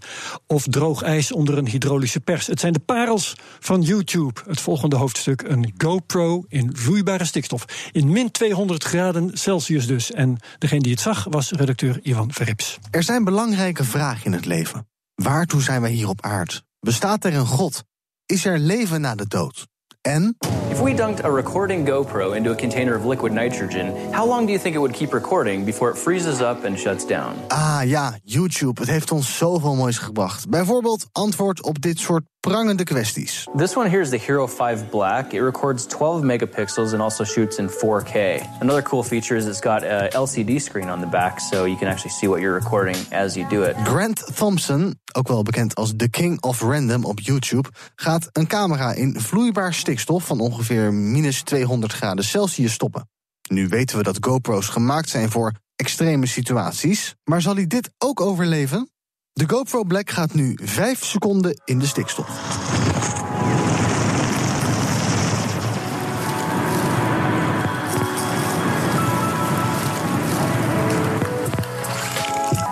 Of 0.47 0.65
droog 0.69 1.01
ijs 1.01 1.31
onder 1.31 1.57
een 1.57 1.67
hydraulische 1.67 2.19
pers. 2.19 2.47
Het 2.47 2.59
zijn 2.59 2.73
de 2.73 2.79
parels 2.79 3.35
van 3.59 3.81
YouTube. 3.81 4.41
Het 4.47 4.61
volgende 4.61 4.95
hoofdstuk: 4.95 5.41
een 5.41 5.73
GoPro 5.77 6.45
in 6.47 6.69
vloeibare 6.75 7.25
stikstof. 7.25 7.65
In 7.91 8.11
min 8.11 8.31
200 8.31 8.83
graden 8.83 9.37
Celsius 9.37 9.87
dus. 9.87 10.11
En 10.11 10.37
degene 10.57 10.81
die 10.81 10.91
het 10.91 11.01
zag 11.01 11.25
was 11.29 11.51
redacteur 11.51 11.99
Ivan 12.01 12.33
Verrips. 12.33 12.77
Er 12.91 13.03
zijn 13.03 13.23
belangrijke 13.23 13.83
vragen 13.83 14.25
in 14.25 14.33
het 14.33 14.45
leven. 14.45 14.87
Waartoe 15.15 15.61
zijn 15.61 15.81
wij 15.81 15.91
hier 15.91 16.09
op 16.09 16.21
aarde? 16.21 16.61
Bestaat 16.79 17.25
er 17.25 17.33
een 17.33 17.45
God? 17.45 17.83
Is 18.25 18.45
er 18.45 18.59
leven 18.59 19.01
na 19.01 19.15
de 19.15 19.27
dood? 19.27 19.67
En? 20.05 20.37
If 20.69 20.81
we 20.81 20.93
dunked 20.93 21.23
a 21.23 21.31
recording 21.31 21.87
GoPro 21.87 22.35
into 22.35 22.51
a 22.51 22.55
container 22.55 22.95
of 22.95 23.05
liquid 23.05 23.33
nitrogen, 23.33 24.11
how 24.11 24.27
long 24.27 24.45
do 24.45 24.51
you 24.51 24.61
think 24.61 24.75
it 24.75 24.79
would 24.79 24.93
keep 24.93 25.13
recording 25.13 25.65
before 25.65 25.91
it 25.91 25.97
freezes 25.97 26.41
up 26.41 26.63
and 26.63 26.79
shuts 26.79 27.07
down? 27.07 27.35
Ah 27.47 27.81
ja, 27.83 28.17
YouTube. 28.23 28.79
Het 28.79 28.89
heeft 28.89 29.11
ons 29.11 29.37
zoveel 29.37 29.75
moois 29.75 29.97
gebracht. 29.97 30.49
Bijvoorbeeld 30.49 31.07
antwoord 31.11 31.63
op 31.63 31.81
dit 31.81 31.99
soort 31.99 32.23
prangende 32.45 32.83
kwesties. 32.83 33.47
This 33.57 33.75
one 33.75 33.89
here 33.89 34.01
is 34.01 34.09
the 34.09 34.17
Hero 34.17 34.47
5 34.47 34.89
Black. 34.89 35.33
It 35.33 35.41
records 35.41 35.85
12 35.85 36.21
megapixels 36.21 36.93
and 36.93 37.01
also 37.01 37.23
shoots 37.23 37.57
in 37.57 37.69
4K. 37.69 38.41
Another 38.59 38.83
cool 38.83 39.03
feature 39.03 39.37
is 39.37 39.45
it's 39.47 39.61
got 39.61 39.83
a 39.83 40.09
LCD 40.13 40.59
screen 40.59 40.89
on 40.89 40.99
the 40.99 41.07
back, 41.07 41.39
so 41.39 41.65
you 41.65 41.77
can 41.77 41.87
actually 41.87 42.13
see 42.13 42.27
what 42.27 42.41
you're 42.41 42.53
recording 42.53 42.95
as 43.11 43.35
you 43.35 43.47
do 43.49 43.63
it. 43.63 43.75
Grant 43.83 44.35
Thompson, 44.35 44.99
ook 45.13 45.27
wel 45.27 45.43
bekend 45.43 45.75
als 45.75 45.93
The 45.97 46.09
King 46.09 46.41
of 46.41 46.61
Random 46.61 47.05
op 47.05 47.19
YouTube, 47.19 47.69
gaat 47.95 48.29
een 48.31 48.47
camera 48.47 48.93
in 48.93 49.19
vloeibaar 49.19 49.73
stikstof 49.73 50.25
van 50.25 50.39
ongeveer 50.39 50.93
minus 50.93 51.41
200 51.41 51.93
graden 51.93 52.23
Celsius 52.23 52.73
stoppen. 52.73 53.09
Nu 53.49 53.67
weten 53.67 53.97
we 53.97 54.03
dat 54.03 54.17
GoPro's 54.19 54.67
gemaakt 54.67 55.09
zijn 55.09 55.29
voor 55.29 55.51
extreme 55.75 56.25
situaties, 56.25 57.15
maar 57.23 57.41
zal 57.41 57.55
hij 57.55 57.67
dit 57.67 57.89
ook 57.97 58.21
overleven? 58.21 58.89
De 59.37 59.49
GoPro 59.49 59.83
Black 59.83 60.09
gaat 60.09 60.33
nu 60.33 60.57
5 60.63 61.05
seconden 61.05 61.61
in 61.65 61.79
de 61.79 61.85
stikstof. 61.85 62.27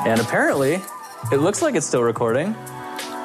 And 0.06 0.20
apparently, 0.20 0.74
it 1.32 1.40
looks 1.40 1.62
like 1.62 1.78
it's 1.78 1.88
still 1.88 2.04
recording. 2.04 2.56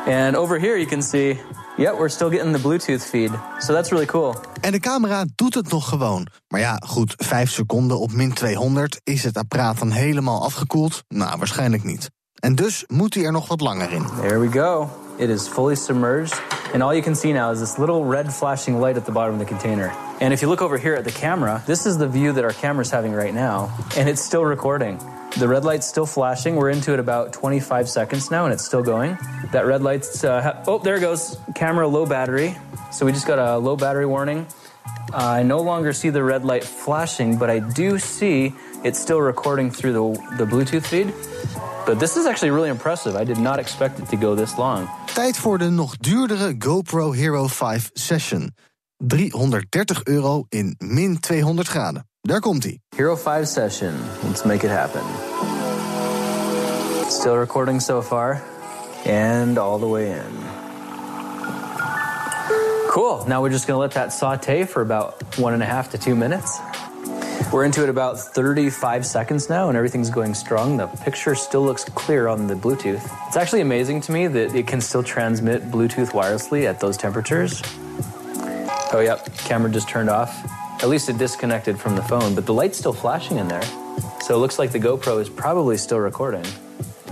And 0.06 0.36
over 0.36 0.60
here 0.60 0.76
you 0.76 0.86
can 0.86 1.02
see, 1.02 1.40
yep, 1.76 1.98
we're 1.98 2.08
still 2.08 2.30
getting 2.30 2.54
the 2.54 2.60
Bluetooth 2.60 3.02
feed. 3.02 3.30
So 3.58 3.72
that's 3.72 3.90
really 3.90 4.06
cool. 4.06 4.34
En 4.60 4.72
de 4.72 4.80
camera 4.80 5.24
doet 5.34 5.54
het 5.54 5.68
nog 5.70 5.88
gewoon. 5.88 6.26
Maar 6.48 6.60
ja, 6.60 6.76
goed, 6.86 7.14
5 7.16 7.50
seconden 7.50 7.98
op 7.98 8.12
min 8.12 8.32
200. 8.32 9.00
Is 9.04 9.24
het 9.24 9.36
apparaat 9.36 9.78
dan 9.78 9.90
helemaal 9.90 10.44
afgekoeld? 10.44 11.04
Nou, 11.08 11.38
waarschijnlijk 11.38 11.84
niet. 11.84 12.10
En 12.40 12.54
dus 12.54 12.84
moet 12.88 13.14
hij 13.14 13.24
er 13.24 13.32
nog 13.32 13.48
wat 13.48 13.60
langer 13.60 13.92
in. 13.92 14.06
There 14.20 14.38
we 14.38 14.50
go. 14.50 14.88
It 15.18 15.28
is 15.28 15.48
fully 15.48 15.74
submerged. 15.74 16.40
And 16.72 16.82
all 16.82 16.92
you 16.92 17.02
can 17.02 17.16
see 17.16 17.32
now 17.32 17.52
is 17.52 17.58
this 17.58 17.76
little 17.76 18.04
red 18.04 18.32
flashing 18.32 18.80
light 18.80 18.96
at 18.96 19.04
the 19.04 19.12
bottom 19.12 19.32
of 19.32 19.38
the 19.38 19.54
container. 19.54 19.92
And 20.20 20.32
if 20.32 20.40
you 20.40 20.48
look 20.48 20.62
over 20.62 20.78
here 20.78 20.94
at 20.94 21.04
the 21.04 21.20
camera, 21.20 21.62
this 21.66 21.86
is 21.86 21.96
the 21.96 22.08
view 22.08 22.32
that 22.32 22.44
our 22.44 22.52
camera 22.52 22.82
is 22.82 22.90
having 22.90 23.12
right 23.12 23.34
now. 23.34 23.70
And 23.96 24.08
it's 24.08 24.22
still 24.22 24.44
recording. 24.44 24.98
The 25.36 25.48
red 25.48 25.64
light's 25.64 25.86
still 25.86 26.06
flashing. 26.06 26.56
We're 26.56 26.70
into 26.70 26.92
it 26.92 27.00
about 27.00 27.32
25 27.32 27.88
seconds 27.88 28.30
now, 28.30 28.44
and 28.44 28.52
it's 28.52 28.64
still 28.64 28.82
going. 28.82 29.18
That 29.52 29.66
red 29.66 29.82
light's, 29.82 30.24
uh, 30.24 30.64
oh, 30.66 30.78
there 30.78 30.96
it 30.96 31.00
goes. 31.00 31.38
Camera 31.54 31.86
low 31.88 32.06
battery. 32.06 32.56
So 32.90 33.06
we 33.06 33.12
just 33.12 33.26
got 33.26 33.38
a 33.38 33.58
low 33.58 33.76
battery 33.76 34.06
warning. 34.06 34.46
I 35.12 35.42
no 35.42 35.60
longer 35.60 35.92
see 35.92 36.10
the 36.10 36.22
red 36.22 36.44
light 36.44 36.64
flashing, 36.64 37.38
but 37.38 37.50
I 37.50 37.60
do 37.60 37.98
see 37.98 38.54
it 38.84 38.96
still 38.96 39.20
recording 39.20 39.70
through 39.70 39.92
the, 39.92 40.36
the 40.36 40.44
Bluetooth 40.44 40.86
feed. 40.86 41.12
But 41.88 41.98
this 41.98 42.16
is 42.16 42.26
actually 42.26 42.50
really 42.50 42.68
impressive. 42.68 43.16
I 43.16 43.24
did 43.24 43.38
not 43.38 43.58
expect 43.58 43.98
it 43.98 44.08
to 44.08 44.16
go 44.16 44.34
this 44.34 44.56
long. 44.56 44.88
Tijd 45.14 45.36
voor 45.36 45.58
de 45.58 45.68
nog 45.68 45.96
duurdere 45.96 46.54
GoPro 46.58 47.12
Hero 47.12 47.46
5 47.46 47.90
Session. 47.92 48.54
330 48.96 50.04
euro 50.04 50.44
in 50.48 50.74
min 50.78 51.20
200 51.20 51.68
graden. 51.68 52.08
Daar 52.20 52.40
komt 52.40 52.62
hij. 52.62 52.80
Hero 52.96 53.16
5 53.16 53.46
Session. 53.46 53.92
Let's 54.26 54.42
make 54.42 54.66
it 54.66 54.70
happen. 54.70 55.00
Still 57.08 57.36
recording 57.36 57.82
so 57.82 58.02
far. 58.02 58.42
And 59.06 59.58
all 59.58 59.78
the 59.78 59.88
way 59.88 60.08
in. 60.10 60.46
Cool. 62.88 63.24
Now 63.26 63.42
we're 63.42 63.52
just 63.52 63.66
going 63.66 63.78
to 63.78 63.84
let 63.86 63.92
that 63.92 64.12
saute 64.12 64.66
for 64.66 64.82
about 64.82 65.14
one 65.38 65.52
and 65.52 65.62
a 65.62 65.66
half 65.66 65.90
to 65.90 65.98
two 65.98 66.14
minutes. 66.14 66.60
We're 67.50 67.64
into 67.64 67.82
it 67.82 67.88
about 67.88 68.18
35 68.20 69.06
seconds 69.06 69.48
now, 69.48 69.68
and 69.68 69.76
everything's 69.76 70.10
going 70.10 70.34
strong. 70.34 70.76
The 70.76 70.86
picture 70.86 71.34
still 71.34 71.64
looks 71.64 71.82
clear 71.84 72.28
on 72.28 72.46
the 72.46 72.54
Bluetooth. 72.54 73.00
It's 73.26 73.36
actually 73.36 73.62
amazing 73.62 74.02
to 74.02 74.12
me 74.12 74.26
that 74.28 74.54
it 74.54 74.66
can 74.66 74.82
still 74.82 75.02
transmit 75.02 75.70
Bluetooth 75.70 76.12
wirelessly 76.12 76.66
at 76.66 76.78
those 76.78 76.98
temperatures. 76.98 77.62
Oh, 78.92 79.00
yep, 79.00 79.34
camera 79.38 79.70
just 79.70 79.88
turned 79.88 80.10
off. 80.10 80.30
At 80.82 80.90
least 80.90 81.08
it 81.08 81.16
disconnected 81.16 81.78
from 81.78 81.96
the 81.96 82.02
phone, 82.02 82.34
but 82.34 82.44
the 82.44 82.52
light's 82.52 82.76
still 82.76 82.92
flashing 82.92 83.38
in 83.38 83.48
there. 83.48 83.64
So 84.20 84.34
it 84.34 84.40
looks 84.40 84.58
like 84.58 84.72
the 84.72 84.80
GoPro 84.80 85.18
is 85.18 85.30
probably 85.30 85.78
still 85.78 86.00
recording. 86.00 86.44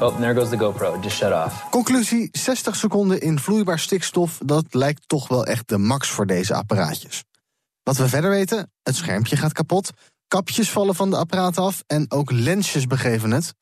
Oh, 0.02 0.10
there 0.20 0.34
goes 0.34 0.50
the 0.50 0.56
GoPro. 0.56 1.00
Just 1.02 1.16
shut 1.16 1.32
off. 1.32 1.70
Conclusie: 1.70 2.28
60 2.32 2.76
seconden 2.76 3.20
in 3.20 3.38
vloeibaar 3.38 3.78
stikstof. 3.78 4.38
Dat 4.44 4.64
lijkt 4.74 5.02
toch 5.08 5.28
wel 5.28 5.46
echt 5.46 5.68
de 5.68 5.78
max 5.78 6.08
voor 6.08 6.26
deze 6.26 6.54
apparaatjes. 6.54 7.24
Wat 7.82 7.96
we 7.96 8.08
verder 8.08 8.30
weten: 8.30 8.70
het 8.82 8.96
schermpje 8.96 9.36
gaat 9.36 9.52
kapot. 9.52 9.92
Kapjes 10.28 10.70
vallen 10.70 10.94
van 10.94 11.10
de 11.10 11.16
apparaat 11.16 11.58
af 11.58 11.82
en 11.86 12.10
ook 12.10 12.30
lensjes 12.30 12.86
begeven 12.86 13.30
het. 13.30 13.54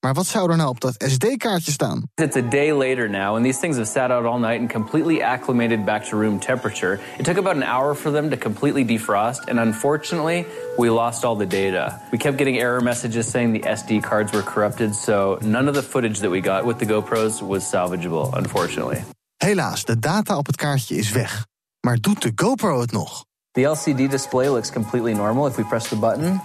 Maar 0.00 0.14
wat 0.14 0.26
zou 0.26 0.50
er 0.50 0.56
nou 0.56 0.68
op 0.68 0.80
dat 0.80 1.04
SD-kaartje 1.08 1.72
staan? 1.72 2.02
It's 2.14 2.36
a 2.36 2.48
day 2.48 2.72
later 2.72 3.10
now, 3.10 3.34
and 3.34 3.44
these 3.44 3.60
things 3.60 3.76
have 3.76 3.88
sat 3.88 4.10
out 4.10 4.24
all 4.24 4.38
night 4.38 4.60
and 4.60 4.72
completely 4.72 5.22
acclimated 5.22 5.84
back 5.84 6.04
to 6.04 6.18
room 6.18 6.38
temperature. 6.38 7.00
It 7.18 7.24
took 7.24 7.36
about 7.36 7.54
an 7.54 7.62
hour 7.62 7.94
for 7.94 8.12
them 8.12 8.30
to 8.30 8.36
completely 8.36 8.84
defrost, 8.84 9.48
and 9.48 9.58
unfortunately, 9.58 10.44
we 10.78 10.90
lost 10.90 11.24
all 11.24 11.36
the 11.36 11.46
data. 11.46 12.00
We 12.10 12.18
kept 12.18 12.36
getting 12.36 12.58
error 12.58 12.82
messages 12.82 13.30
saying 13.30 13.62
the 13.62 13.68
SD 13.68 14.00
cards 14.00 14.32
were 14.32 14.44
corrupted, 14.44 14.94
so 14.94 15.38
none 15.40 15.68
of 15.68 15.74
the 15.74 15.82
footage 15.82 16.18
that 16.18 16.30
we 16.30 16.40
got 16.40 16.64
with 16.64 16.78
the 16.78 16.86
GoPros 16.86 17.42
was 17.46 17.70
salvageable, 17.70 18.36
unfortunately. 18.36 19.04
Helaas, 19.36 19.84
de 19.84 19.98
data 19.98 20.36
op 20.36 20.46
het 20.46 20.56
kaartje 20.56 20.96
is 20.96 21.10
weg. 21.12 21.46
Maar 21.80 21.96
doet 22.00 22.22
de 22.22 22.32
GoPro 22.34 22.80
het 22.80 22.92
nog? 22.92 23.24
The 23.54 23.64
LCD 23.64 24.08
display 24.08 24.48
looks 24.48 24.70
completely 24.70 25.12
normal 25.12 25.48
if 25.48 25.58
we 25.58 25.64
press 25.64 25.90
the 25.90 25.96
button. 25.96 26.40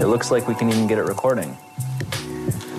It 0.00 0.06
looks 0.06 0.32
like 0.32 0.48
we 0.48 0.54
can 0.54 0.68
even 0.68 0.88
get 0.88 0.98
it 0.98 1.04
recording. 1.06 1.56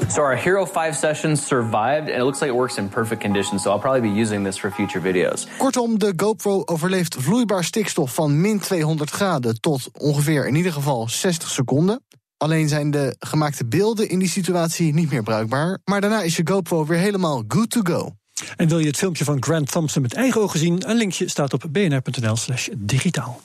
So 0.10 0.22
our 0.22 0.36
Hero 0.36 0.66
5 0.66 0.96
session 0.96 1.38
survived, 1.38 2.10
and 2.10 2.22
it 2.22 2.24
looks 2.24 2.42
like 2.42 2.50
it 2.50 2.56
works 2.56 2.78
in 2.78 2.90
perfect 2.90 3.22
conditions. 3.22 3.64
So 3.64 3.72
I'll 3.72 3.80
probably 3.80 4.02
be 4.02 4.20
using 4.20 4.44
this 4.44 4.58
for 4.58 4.72
future 4.72 5.02
videos. 5.02 5.48
Kortom, 5.58 5.98
de 5.98 6.14
GoPro 6.16 6.66
overleeft 6.66 7.16
vloeibaar 7.16 7.64
stikstof 7.64 8.14
van 8.14 8.42
min 8.42 8.60
200 8.60 9.10
graden 9.10 9.62
tot 9.62 9.90
ongeveer 9.98 10.48
in 10.48 10.56
ieder 10.56 10.72
geval 10.72 11.10
60 11.10 11.50
seconden. 11.50 12.04
Alleen 12.38 12.68
zijn 12.68 12.92
de 12.92 13.16
gemaakte 13.20 13.66
beelden 13.66 14.10
in 14.10 14.20
die 14.20 14.30
situatie 14.30 14.94
niet 14.94 15.12
meer 15.12 15.24
bruikbaar. 15.24 15.80
Maar 15.86 16.02
daarna 16.02 16.22
is 16.22 16.36
je 16.36 16.48
GoPro 16.48 16.86
weer 16.86 17.00
helemaal 17.00 17.44
good 17.48 17.70
to 17.70 17.82
go. 17.84 18.12
En 18.56 18.68
wil 18.68 18.80
je 18.80 18.88
het 18.88 18.98
filmpje 18.98 19.24
van 19.24 19.44
Grant 19.44 19.72
Thompson 19.72 20.02
met 20.02 20.14
eigen 20.14 20.42
ogen 20.42 20.60
zien? 20.60 20.90
Een 20.90 20.98
linkje 20.98 21.30
staat 21.30 21.54
op 21.54 21.64
bnr.nl/slash 21.70 22.70
digitaal. 22.78 23.42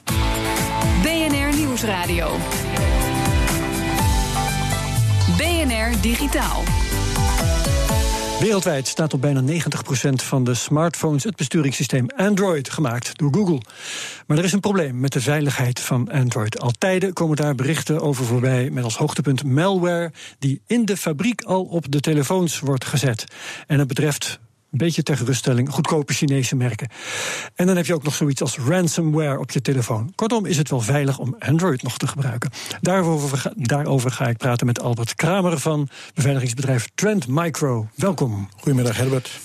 BNR 1.02 1.56
Nieuwsradio. 1.56 2.36
BNR 5.36 6.00
Digitaal. 6.00 6.62
Wereldwijd 8.40 8.88
staat 8.88 9.14
op 9.14 9.20
bijna 9.20 9.42
90% 9.42 9.44
van 10.14 10.44
de 10.44 10.54
smartphones 10.54 11.24
het 11.24 11.36
besturingssysteem 11.36 12.06
Android 12.16 12.70
gemaakt 12.70 13.18
door 13.18 13.34
Google. 13.34 13.60
Maar 14.26 14.38
er 14.38 14.44
is 14.44 14.52
een 14.52 14.60
probleem 14.60 15.00
met 15.00 15.12
de 15.12 15.20
veiligheid 15.20 15.80
van 15.80 16.10
Android. 16.10 16.60
Al 16.60 16.72
tijden 16.78 17.12
komen 17.12 17.36
daar 17.36 17.54
berichten 17.54 18.00
over 18.00 18.24
voorbij 18.24 18.70
met 18.70 18.84
als 18.84 18.96
hoogtepunt 18.96 19.44
malware 19.44 20.12
die 20.38 20.62
in 20.66 20.84
de 20.84 20.96
fabriek 20.96 21.42
al 21.42 21.64
op 21.64 21.92
de 21.92 22.00
telefoons 22.00 22.60
wordt 22.60 22.84
gezet. 22.84 23.24
En 23.66 23.78
het 23.78 23.88
betreft 23.88 24.40
een 24.70 24.78
beetje 24.78 25.02
ter 25.02 25.16
geruststelling, 25.16 25.70
goedkope 25.70 26.12
Chinese 26.12 26.56
merken. 26.56 26.88
En 27.54 27.66
dan 27.66 27.76
heb 27.76 27.86
je 27.86 27.94
ook 27.94 28.02
nog 28.02 28.14
zoiets 28.14 28.40
als 28.40 28.58
ransomware 28.58 29.38
op 29.38 29.50
je 29.50 29.60
telefoon. 29.60 30.12
Kortom, 30.14 30.46
is 30.46 30.56
het 30.56 30.70
wel 30.70 30.80
veilig 30.80 31.18
om 31.18 31.36
Android 31.38 31.82
nog 31.82 31.98
te 31.98 32.06
gebruiken. 32.06 32.50
Daarover, 32.80 33.52
daarover 33.56 34.10
ga 34.10 34.28
ik 34.28 34.36
praten 34.36 34.66
met 34.66 34.80
Albert 34.80 35.14
Kramer 35.14 35.58
van 35.58 35.88
beveiligingsbedrijf 36.14 36.88
Trend 36.94 37.26
Micro. 37.28 37.88
Welkom. 37.94 38.48
Goedemiddag, 38.56 38.96
Herbert. 38.96 39.40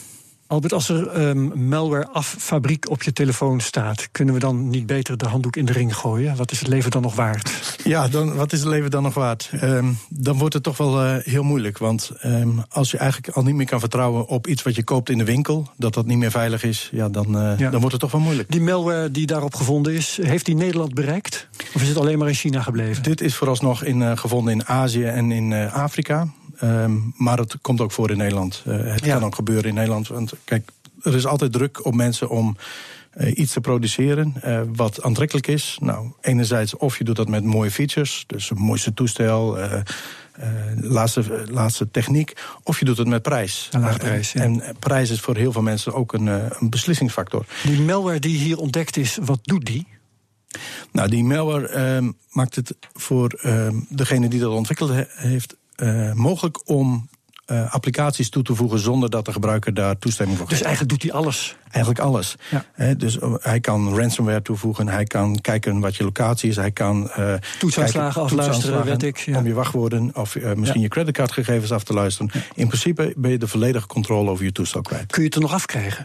Albert, 0.48 0.74
als 0.74 0.90
er 0.90 1.28
um, 1.28 1.68
malware 1.68 2.08
af 2.08 2.36
fabriek 2.40 2.90
op 2.90 3.04
je 3.04 3.14
telefoon 3.14 3.60
staat, 3.60 4.08
kunnen 4.12 4.34
we 4.34 4.40
dan 4.40 4.70
niet 4.70 4.86
beter 4.86 5.18
de 5.18 5.28
handdoek 5.28 5.56
in 5.56 5.66
de 5.66 5.72
ring 5.72 5.96
gooien? 5.96 6.36
Wat 6.36 6.52
is 6.52 6.60
het 6.60 6.68
leven 6.68 6.92
dan 6.92 7.02
nog 7.02 7.16
waard? 7.16 7.78
Ja, 7.84 8.08
dan, 8.08 8.36
wat 8.36 8.54
is 8.54 8.60
het 8.60 8.68
leven 8.68 8.92
dan 8.92 9.04
nog 9.04 9.14
waard? 9.14 9.52
Um, 9.64 9.98
dan 10.10 10.38
wordt 10.38 10.54
het 10.54 10.64
toch 10.64 10.78
wel 10.78 11.06
uh, 11.06 11.16
heel 11.24 11.44
moeilijk. 11.44 11.78
Want 11.78 12.12
um, 12.24 12.64
als 12.70 12.92
je 12.92 12.98
eigenlijk 12.98 13.36
al 13.36 13.44
niet 13.44 13.56
meer 13.56 13.66
kan 13.66 13.80
vertrouwen 13.80 14.28
op 14.28 14.48
iets 14.48 14.64
wat 14.64 14.76
je 14.76 14.84
koopt 14.84 15.10
in 15.10 15.18
de 15.18 15.24
winkel, 15.24 15.70
dat 15.78 15.94
dat 15.94 16.06
niet 16.06 16.18
meer 16.18 16.32
veilig 16.32 16.64
is, 16.64 16.90
ja, 16.92 17.10
dan, 17.10 17.42
uh, 17.42 17.58
ja. 17.58 17.70
dan 17.70 17.80
wordt 17.80 17.92
het 17.92 18.02
toch 18.02 18.12
wel 18.12 18.22
moeilijk. 18.22 18.52
Die 18.52 18.62
malware 18.62 19.12
die 19.12 19.26
daarop 19.26 19.56
gevonden 19.56 19.94
is, 19.94 20.20
heeft 20.22 20.46
die 20.46 20.56
Nederland 20.56 20.94
bereikt? 20.94 21.48
Of 21.74 21.82
is 21.82 21.88
het 21.88 21.98
alleen 21.98 22.18
maar 22.18 22.28
in 22.28 22.34
China 22.34 22.62
gebleven? 22.62 23.04
Dit 23.04 23.22
is 23.22 23.36
vooralsnog 23.36 23.84
in, 23.84 24.02
uh, 24.02 24.18
gevonden 24.18 24.54
in 24.54 24.66
Azië 24.66 25.06
en 25.06 25.32
in 25.32 25.54
Afrika. 25.72 26.28
Um, 26.64 27.14
maar 27.18 27.38
het 27.38 27.58
komt 27.62 27.82
ook 27.82 27.92
voor 27.92 28.12
in 28.12 28.18
Nederland. 28.18 28.64
Uh, 28.68 28.94
het 28.94 29.06
ja. 29.06 29.14
kan 29.14 29.24
ook 29.24 29.36
gebeuren 29.36 29.66
in 29.66 29.74
Nederland. 29.74 30.08
Want 30.08 30.34
kijk, 30.44 30.72
er 31.04 31.16
is 31.16 31.26
altijd 31.26 31.52
druk 31.52 31.86
op 31.86 31.94
mensen 31.94 32.30
om 32.30 32.58
uh, 33.18 33.38
iets 33.38 33.54
te 33.54 33.62
produceren 33.62 34.34
uh, 34.46 34.62
wat 34.76 35.04
aantrekkelijk 35.04 35.48
is. 35.48 35.78
Nou, 35.82 36.12
enerzijds 36.22 36.78
of 36.78 36.98
je 36.98 37.04
doet 37.04 37.16
dat 37.16 37.28
met 37.28 37.44
mooie 37.44 37.72
features, 37.72 38.24
dus 38.28 38.50
een 38.50 38.58
mooiste 38.58 38.94
toestel, 38.94 39.58
laatste, 40.82 41.46
laatste 41.52 41.92
techniek, 41.92 42.34
of 42.64 42.80
je 42.80 42.86
doet 42.86 42.98
het 42.98 43.08
met 43.08 43.22
prijs. 43.22 43.70
Een 43.72 43.82
laag 43.82 43.98
prijs. 43.98 44.32
Ja. 44.32 44.42
En 44.42 44.64
prijs 44.80 45.10
is 45.10 45.20
voor 45.20 45.36
heel 45.36 45.52
veel 45.52 45.62
mensen 45.62 45.94
ook 45.94 46.14
een, 46.14 46.28
een 46.28 46.70
beslissingsfactor. 46.70 47.46
Die 47.64 47.82
malware 47.82 48.20
die 48.20 48.38
hier 48.38 48.58
ontdekt 48.58 48.98
is, 48.98 49.18
wat 49.22 49.40
doet 49.42 49.66
die? 49.66 49.88
Nou, 50.92 51.10
die 51.10 51.24
malware 51.24 52.00
uh, 52.02 52.10
maakt 52.32 52.56
het 52.56 52.76
voor 52.94 53.40
uh, 53.46 53.68
degene 53.90 54.28
die 54.28 54.40
dat 54.40 54.52
ontwikkeld 54.52 54.90
he 54.90 55.04
heeft 55.16 55.56
uh, 55.78 56.14
mogelijk 56.14 56.70
om 56.70 57.10
uh, 57.52 57.74
applicaties 57.74 58.30
toe 58.30 58.44
te 58.44 58.56
voegen 58.56 58.80
zonder 58.80 59.10
dat 59.10 59.26
de 59.26 59.32
gebruiker 59.32 59.74
daar 59.74 59.98
toestemming 59.98 60.38
voor 60.38 60.48
geeft. 60.48 60.60
Dus 60.60 60.68
eigenlijk 60.68 61.02
doet 61.02 61.12
hij 61.12 61.20
alles? 61.20 61.58
Eigenlijk 61.72 62.06
alles. 62.06 62.36
Ja. 62.50 62.66
He, 62.74 62.96
dus 62.96 63.18
hij 63.40 63.60
kan 63.60 63.98
ransomware 63.98 64.42
toevoegen, 64.42 64.88
hij 64.88 65.04
kan 65.04 65.42
kijken 65.42 65.80
wat 65.80 65.96
je 65.96 66.04
locatie 66.04 66.50
is, 66.50 66.56
hij 66.56 66.72
kan 66.72 67.12
uh, 67.18 67.34
toetsaanslagen 67.60 68.22
afluisteren, 68.22 68.86
weet 68.86 69.04
ik. 69.04 69.18
Ja. 69.18 69.38
Om 69.38 69.48
je 69.48 69.54
wachtwoorden 69.54 70.12
of 70.16 70.36
uh, 70.36 70.54
misschien 70.54 70.80
ja. 70.80 70.86
je 70.86 70.88
creditcardgegevens 70.88 71.72
af 71.72 71.84
te 71.84 71.94
luisteren. 71.94 72.32
In 72.56 72.68
principe 72.68 73.14
ben 73.18 73.32
je 73.32 73.38
de 73.38 73.48
volledige 73.48 73.88
controle 73.88 74.30
over 74.30 74.46
je 74.46 74.52
toestel 74.52 74.82
kwijt. 74.82 75.12
Kun 75.12 75.22
je 75.22 75.28
het 75.28 75.36
er 75.36 75.42
nog 75.42 75.54
afkrijgen? 75.54 76.04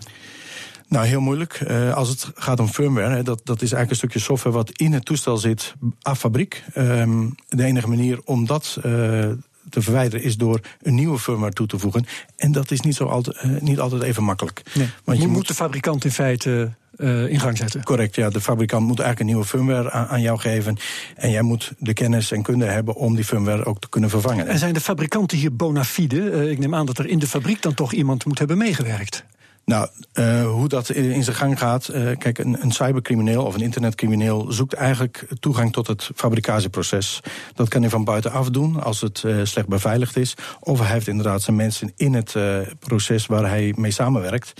Nou, 0.88 1.06
heel 1.06 1.20
moeilijk. 1.20 1.60
Uh, 1.68 1.94
als 1.94 2.08
het 2.08 2.30
gaat 2.34 2.60
om 2.60 2.68
firmware, 2.68 3.14
hè, 3.14 3.22
dat, 3.22 3.40
dat 3.44 3.62
is 3.62 3.72
eigenlijk 3.72 3.90
een 3.90 3.96
stukje 3.96 4.18
software 4.18 4.56
wat 4.56 4.70
in 4.70 4.92
het 4.92 5.04
toestel 5.04 5.36
zit, 5.36 5.74
af 6.02 6.18
fabriek. 6.18 6.64
Um, 6.76 7.34
de 7.48 7.64
enige 7.64 7.88
manier 7.88 8.20
om 8.24 8.46
dat 8.46 8.78
uh, 8.86 9.28
te 9.70 9.82
verwijderen 9.82 10.24
is 10.24 10.36
door 10.36 10.60
een 10.82 10.94
nieuwe 10.94 11.18
firmware 11.18 11.52
toe 11.52 11.66
te 11.66 11.78
voegen. 11.78 12.06
En 12.36 12.52
dat 12.52 12.70
is 12.70 12.80
niet, 12.80 12.94
zo 12.94 13.04
altijd, 13.04 13.44
uh, 13.44 13.60
niet 13.60 13.80
altijd 13.80 14.02
even 14.02 14.24
makkelijk. 14.24 14.62
Nee. 14.74 14.88
Want 15.04 15.18
je 15.18 15.26
moet, 15.26 15.36
moet 15.36 15.48
de 15.48 15.54
fabrikant 15.54 16.04
in 16.04 16.10
feite 16.10 16.70
uh, 16.96 17.28
in 17.28 17.40
gang 17.40 17.56
zetten. 17.56 17.84
Correct, 17.84 18.14
ja. 18.14 18.30
De 18.30 18.40
fabrikant 18.40 18.86
moet 18.86 18.98
eigenlijk 18.98 19.20
een 19.20 19.26
nieuwe 19.26 19.44
firmware 19.44 19.90
aan, 19.90 20.06
aan, 20.06 20.20
jou 20.20 20.38
geven. 20.38 20.76
En 21.16 21.30
jij 21.30 21.42
moet 21.42 21.72
de 21.78 21.92
kennis 21.92 22.32
en 22.32 22.42
kunde 22.42 22.64
hebben 22.64 22.94
om 22.94 23.14
die 23.14 23.24
firmware 23.24 23.64
ook 23.64 23.80
te 23.80 23.88
kunnen 23.88 24.10
vervangen. 24.10 24.46
En 24.46 24.58
zijn 24.58 24.74
de 24.74 24.80
fabrikanten 24.80 25.38
hier 25.38 25.56
bona 25.56 25.84
fide? 25.84 26.16
Uh, 26.16 26.50
ik 26.50 26.58
neem 26.58 26.74
aan 26.74 26.86
dat 26.86 26.98
er 26.98 27.06
in 27.06 27.18
de 27.18 27.26
fabriek 27.26 27.62
dan 27.62 27.74
toch 27.74 27.92
iemand 27.92 28.24
moet 28.24 28.38
hebben 28.38 28.58
meegewerkt. 28.58 29.24
Nou, 29.70 29.88
uh, 30.14 30.50
hoe 30.50 30.68
dat 30.68 30.90
in, 30.90 31.24
zijn 31.24 31.36
gang 31.36 31.58
gaat. 31.58 31.90
Uh, 31.94 32.16
kijk, 32.18 32.38
een, 32.38 32.62
een, 32.62 32.72
cybercrimineel 32.72 33.44
of 33.44 33.54
een 33.54 33.60
internetcrimineel 33.60 34.52
zoekt 34.52 34.72
eigenlijk 34.72 35.26
toegang 35.40 35.72
tot 35.72 35.86
het 35.86 36.10
fabricatieproces. 36.14 37.20
Dat 37.54 37.68
kan 37.68 37.80
hij 37.80 37.90
van 37.90 38.04
buitenaf 38.04 38.50
doen 38.50 38.82
als 38.82 39.00
het 39.00 39.22
uh, 39.26 39.44
slecht 39.44 39.68
beveiligd 39.68 40.16
is. 40.16 40.34
Of 40.60 40.78
hij 40.78 40.92
heeft 40.92 41.08
inderdaad 41.08 41.42
zijn 41.42 41.56
mensen 41.56 41.92
in 41.96 42.14
het 42.14 42.36
proces 42.78 43.26
waar 43.26 43.48
hij 43.48 43.74
mee 43.76 43.90
samenwerkt. 43.90 44.52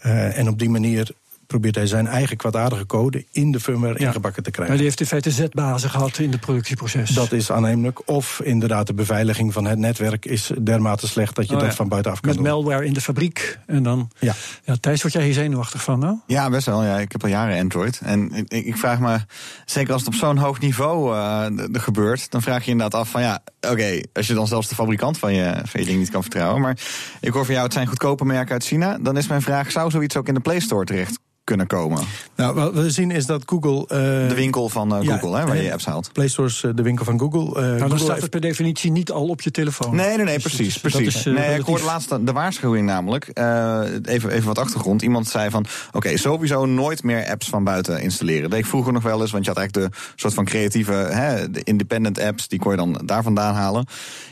en 0.00 0.48
op 0.48 0.58
die 0.58 0.70
manier 0.70 1.10
probeert 1.54 1.74
hij 1.74 1.86
zijn 1.86 2.06
eigen 2.06 2.36
kwaadaardige 2.36 2.86
code 2.86 3.24
in 3.32 3.52
de 3.52 3.60
firmware 3.60 3.98
ingebakken 3.98 4.42
te 4.42 4.50
krijgen. 4.50 4.66
Maar 4.66 4.76
die 4.76 4.84
heeft 4.86 5.00
in 5.00 5.06
feite 5.06 5.30
zetbazen 5.30 5.90
gehad 5.90 6.18
in 6.18 6.30
het 6.30 6.40
productieproces. 6.40 7.10
Dat 7.10 7.32
is 7.32 7.50
aannemelijk. 7.50 8.08
Of 8.08 8.40
inderdaad, 8.44 8.86
de 8.86 8.94
beveiliging 8.94 9.52
van 9.52 9.64
het 9.64 9.78
netwerk 9.78 10.24
is 10.24 10.50
dermate 10.62 11.08
slecht 11.08 11.34
dat 11.34 11.48
je 11.48 11.54
Oh, 11.54 11.60
dat 11.60 11.68
ja. 11.68 11.74
van 11.74 11.88
buitenaf 11.88 12.20
kan 12.20 12.28
Met 12.34 12.38
doen. 12.38 12.48
malware 12.48 12.84
in 12.84 12.92
de 12.92 13.00
fabriek. 13.00 13.58
En 13.66 13.82
dan. 13.82 14.10
Ja. 14.18 14.34
Ja, 14.64 14.76
Thijs, 14.80 15.02
word 15.02 15.14
jij 15.14 15.24
hier 15.24 15.32
zenuwachtig 15.32 15.82
van, 15.82 15.98
nou? 15.98 16.16
Ja, 16.26 16.50
best 16.50 16.66
wel. 16.66 16.84
Ja. 16.84 16.98
Ik 16.98 17.12
heb 17.12 17.22
al 17.22 17.28
jaren 17.28 17.60
Android. 17.60 18.00
En 18.04 18.32
ik, 18.32 18.64
ik 18.66 18.76
vraag 18.76 18.98
me, 19.00 19.18
zeker 19.64 19.92
als 19.92 20.04
het 20.04 20.14
op 20.14 20.20
zo'n 20.20 20.36
hoog 20.36 20.60
niveau 20.60 21.16
eh, 21.16 21.46
gebeurt, 21.72 22.30
dan 22.30 22.42
vraag 22.42 22.58
je 22.58 22.64
je 22.64 22.70
inderdaad 22.70 23.00
af 23.00 23.08
van 23.08 23.22
ja, 23.22 23.42
oké, 23.70 24.00
als 24.12 24.26
je 24.26 24.34
dan 24.34 24.46
zelfs 24.46 24.68
de 24.68 24.74
fabrikant 24.74 25.18
van 25.18 25.34
je, 25.34 25.54
van 25.64 25.80
je 25.80 25.86
ding 25.86 25.98
niet 25.98 26.10
kan 26.10 26.22
vertrouwen. 26.22 26.60
Maar 26.60 26.78
ik 27.20 27.32
hoor 27.32 27.44
van 27.44 27.52
jou, 27.54 27.64
het 27.64 27.74
zijn 27.74 27.86
goedkope 27.86 28.24
merken 28.24 28.52
uit 28.52 28.64
China. 28.64 28.98
Dan 29.00 29.16
is 29.16 29.26
mijn 29.26 29.42
vraag, 29.42 29.70
zou 29.70 29.90
zoiets 29.90 30.16
ook 30.16 30.28
in 30.28 30.34
de 30.34 30.40
Play 30.40 30.60
Store 30.60 30.84
terecht 30.84 31.18
kunnen 31.44 31.66
komen? 31.66 32.02
Nou, 32.36 32.54
wat 32.54 32.72
we 32.74 32.90
zien 32.90 33.10
is 33.10 33.26
dat 33.26 33.42
Google. 33.46 33.80
eh, 33.80 34.28
De 34.28 34.34
winkel 34.34 34.68
van 34.68 34.96
eh, 34.96 35.02
ja, 35.02 35.18
Google, 35.18 35.38
hè, 35.38 35.44
waar 35.46 35.54
je 35.54 35.60
eh, 35.60 35.66
je 35.66 35.72
apps 35.72 35.84
haalt. 35.84 36.12
Play 36.12 36.28
Store 36.28 36.48
is 36.48 36.62
eh, 36.64 36.70
de 36.74 36.82
winkel 36.82 37.04
van 37.04 37.18
Google. 37.20 37.40
Eh, 37.40 37.54
Nou, 37.66 37.78
dan 37.78 37.88
Google 37.90 38.04
staat 38.04 38.20
het 38.20 38.30
per 38.30 38.40
definitie 38.40 38.90
niet 38.90 39.10
al 39.10 39.26
op 39.28 39.40
je 39.40 39.50
telefoon. 39.50 39.94
Nee, 39.96 40.06
nee, 40.16 40.24
nee, 40.24 40.34
Dus 40.34 40.42
precies. 40.42 40.66
is- 40.66 40.78
precies. 40.78 41.04
dat 41.04 41.14
is, 41.14 41.26
eh, 41.26 41.32
nee, 41.48 41.58
ik 41.58 41.64
hoorde 41.64 41.84
laatst 41.84 42.26
de 42.26 42.32
waarschuwing 42.32 42.86
namelijk. 42.86 43.28
eh, 43.28 43.80
even, 44.04 44.30
even 44.30 44.46
wat 44.46 44.58
achtergrond. 44.58 45.02
Iemand 45.02 45.28
zei 45.28 45.50
van, 45.50 45.66
oké, 45.92 46.16
sowieso 46.16 46.66
nooit 46.66 47.02
meer 47.02 47.26
apps 47.30 47.48
van 47.48 47.64
buiten 47.64 48.00
installeren. 48.02 48.42
Dat 48.42 48.50
deed 48.50 48.60
ik 48.60 48.66
vroeger 48.66 48.92
nog 48.92 49.02
wel 49.02 49.20
eens, 49.20 49.30
want 49.30 49.44
je 49.44 49.50
had 49.50 49.58
eigenlijk 49.58 49.92
de 49.92 49.98
soort 50.16 50.34
van 50.34 50.44
creatieve, 50.44 50.92
hè, 50.92 51.50
de 51.50 51.62
independent 51.62 52.20
apps, 52.20 52.48
die 52.48 52.58
kon 52.58 52.70
je 52.70 52.76
dan 52.76 53.02
daar 53.04 53.22
vandaan 53.22 53.54
halen. 53.54 53.86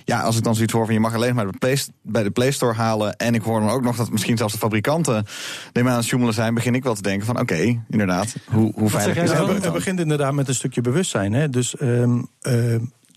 Ja, 0.04 0.20
als 0.20 0.36
ik 0.36 0.42
dan 0.44 0.54
zoiets 0.54 0.72
hoor 0.72 0.84
van, 0.84 0.94
je 0.94 1.00
mag 1.00 1.14
alleen 1.14 1.34
maar 1.34 1.46
de 1.50 1.58
Play, 1.58 1.78
bij 2.02 2.22
de 2.22 2.30
Play 2.30 2.50
Store 2.50 2.74
halen. 2.74 3.16
En 3.16 3.34
ik 3.34 3.42
hoor 3.42 3.60
dan 3.60 3.70
ook 3.70 3.82
nog 3.82 3.96
dat 3.96 4.10
misschien 4.10 4.36
zelfs 4.36 4.52
de 4.52 4.58
fabrikanten 4.58 5.26
ermee 5.72 5.92
aan 5.92 5.98
het 5.98 6.08
joemelen 6.08 6.34
zijn. 6.34 6.54
Begin 6.54 6.74
ik 6.74 6.82
wel 6.82 6.94
te 7.02 7.08
denken 7.08 7.26
van, 7.26 7.40
oké, 7.40 7.82
inderdaad, 7.90 8.34
hoe, 8.46 8.72
hoe 8.74 8.90
veilig 8.90 9.16
is 9.16 9.30
dat 9.30 9.48
het, 9.48 9.72
begint 9.72 10.00
inderdaad 10.00 10.32
met 10.32 10.48
een 10.48 10.54
stukje 10.54 10.80
bewustzijn. 10.80 11.32
Hè? 11.32 11.48
Dus 11.48 11.76
ehm, 11.76 12.22
eh, 12.40 12.74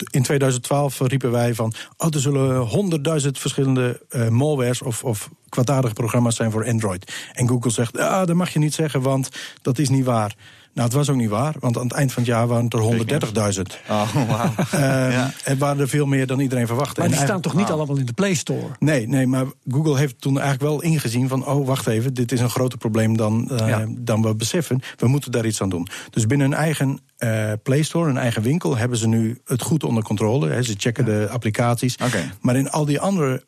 in 0.10 0.24
2012 0.24 1.00
riepen 1.00 1.32
wij 1.32 1.54
van. 1.54 1.74
Oh, 1.98 2.14
er 2.14 2.20
zullen 2.20 2.58
honderdduizend 2.58 3.40
verschillende 3.40 4.02
eh, 4.10 4.28
malwares 4.28 4.82
of, 4.82 5.04
of 5.04 5.30
kwaadaardige 5.50 5.94
programma's 5.94 6.36
zijn 6.36 6.52
voor 6.52 6.68
Android. 6.68 7.14
En 7.34 7.48
Google 7.48 7.72
zegt: 7.72 7.98
ah, 7.98 8.28
dat 8.28 8.36
mag 8.36 8.50
je 8.50 8.60
niet 8.60 8.74
zeggen, 8.74 9.02
want 9.02 9.30
dat 9.62 9.78
is 9.78 9.90
niet 9.90 10.06
waar. 10.06 10.36
Nou, 10.76 10.88
het 10.88 10.98
was 10.98 11.10
ook 11.10 11.16
niet 11.16 11.30
waar, 11.30 11.56
want 11.60 11.78
aan 11.78 11.84
het 11.84 11.94
eind 11.94 12.12
van 12.14 12.24
het 12.24 12.32
jaar 12.32 12.48
waren 12.48 12.64
het 12.64 12.74
er 12.74 12.80
130.000. 13.56 13.62
Oh, 13.90 14.16
wauw. 14.30 14.54
Ehm, 14.82 15.28
Het 15.44 15.58
waren 15.58 15.80
er 15.80 15.88
veel 15.90 16.06
meer 16.06 16.28
dan 16.28 16.40
iedereen 16.40 16.68
verwachtte. 16.68 17.00
Maar 17.00 17.10
En 17.10 17.16
die 17.16 17.26
staan 17.26 17.42
toch 17.42 17.54
niet 17.56 17.70
allemaal 17.70 17.98
in 17.98 18.06
de 18.06 18.14
Play 18.14 18.34
Store? 18.34 18.68
Nee, 18.80 19.08
nee, 19.08 19.28
maar 19.28 19.46
Google 19.70 19.98
heeft 19.98 20.22
toen 20.22 20.40
eigenlijk 20.40 20.70
wel 20.70 20.82
ingezien 20.82 21.28
van... 21.28 21.46
oh, 21.46 21.68
wacht 21.68 21.88
even, 21.88 22.14
dit 22.14 22.32
is 22.32 22.40
een 22.40 22.50
groter 22.50 22.78
probleem 22.78 23.18
dan, 23.18 23.50
eh, 23.52 23.68
Ja. 23.68 23.86
dan 23.90 24.22
we 24.22 24.36
beseffen. 24.36 24.82
We 24.98 25.08
moeten 25.08 25.32
daar 25.32 25.46
iets 25.46 25.62
aan 25.62 25.70
doen. 25.70 25.88
Dus 26.10 26.26
binnen 26.26 26.50
hun 26.50 26.58
eigen 26.60 27.00
eh, 27.18 27.52
Play 27.64 27.84
Store, 27.84 28.06
hun 28.06 28.18
eigen 28.18 28.42
winkel... 28.42 28.78
hebben 28.78 28.98
ze 28.98 29.08
nu 29.08 29.42
het 29.46 29.62
goed 29.62 29.84
onder 29.84 30.04
controle. 30.04 30.50
Hè. 30.50 30.64
Ze 30.64 30.74
checken 30.78 31.06
de 31.06 31.28
applicaties. 31.32 31.96
Oké. 32.04 32.32
Maar 32.42 32.56
in 32.56 32.70
al 32.70 32.86
die 32.86 33.00
andere, 33.00 33.44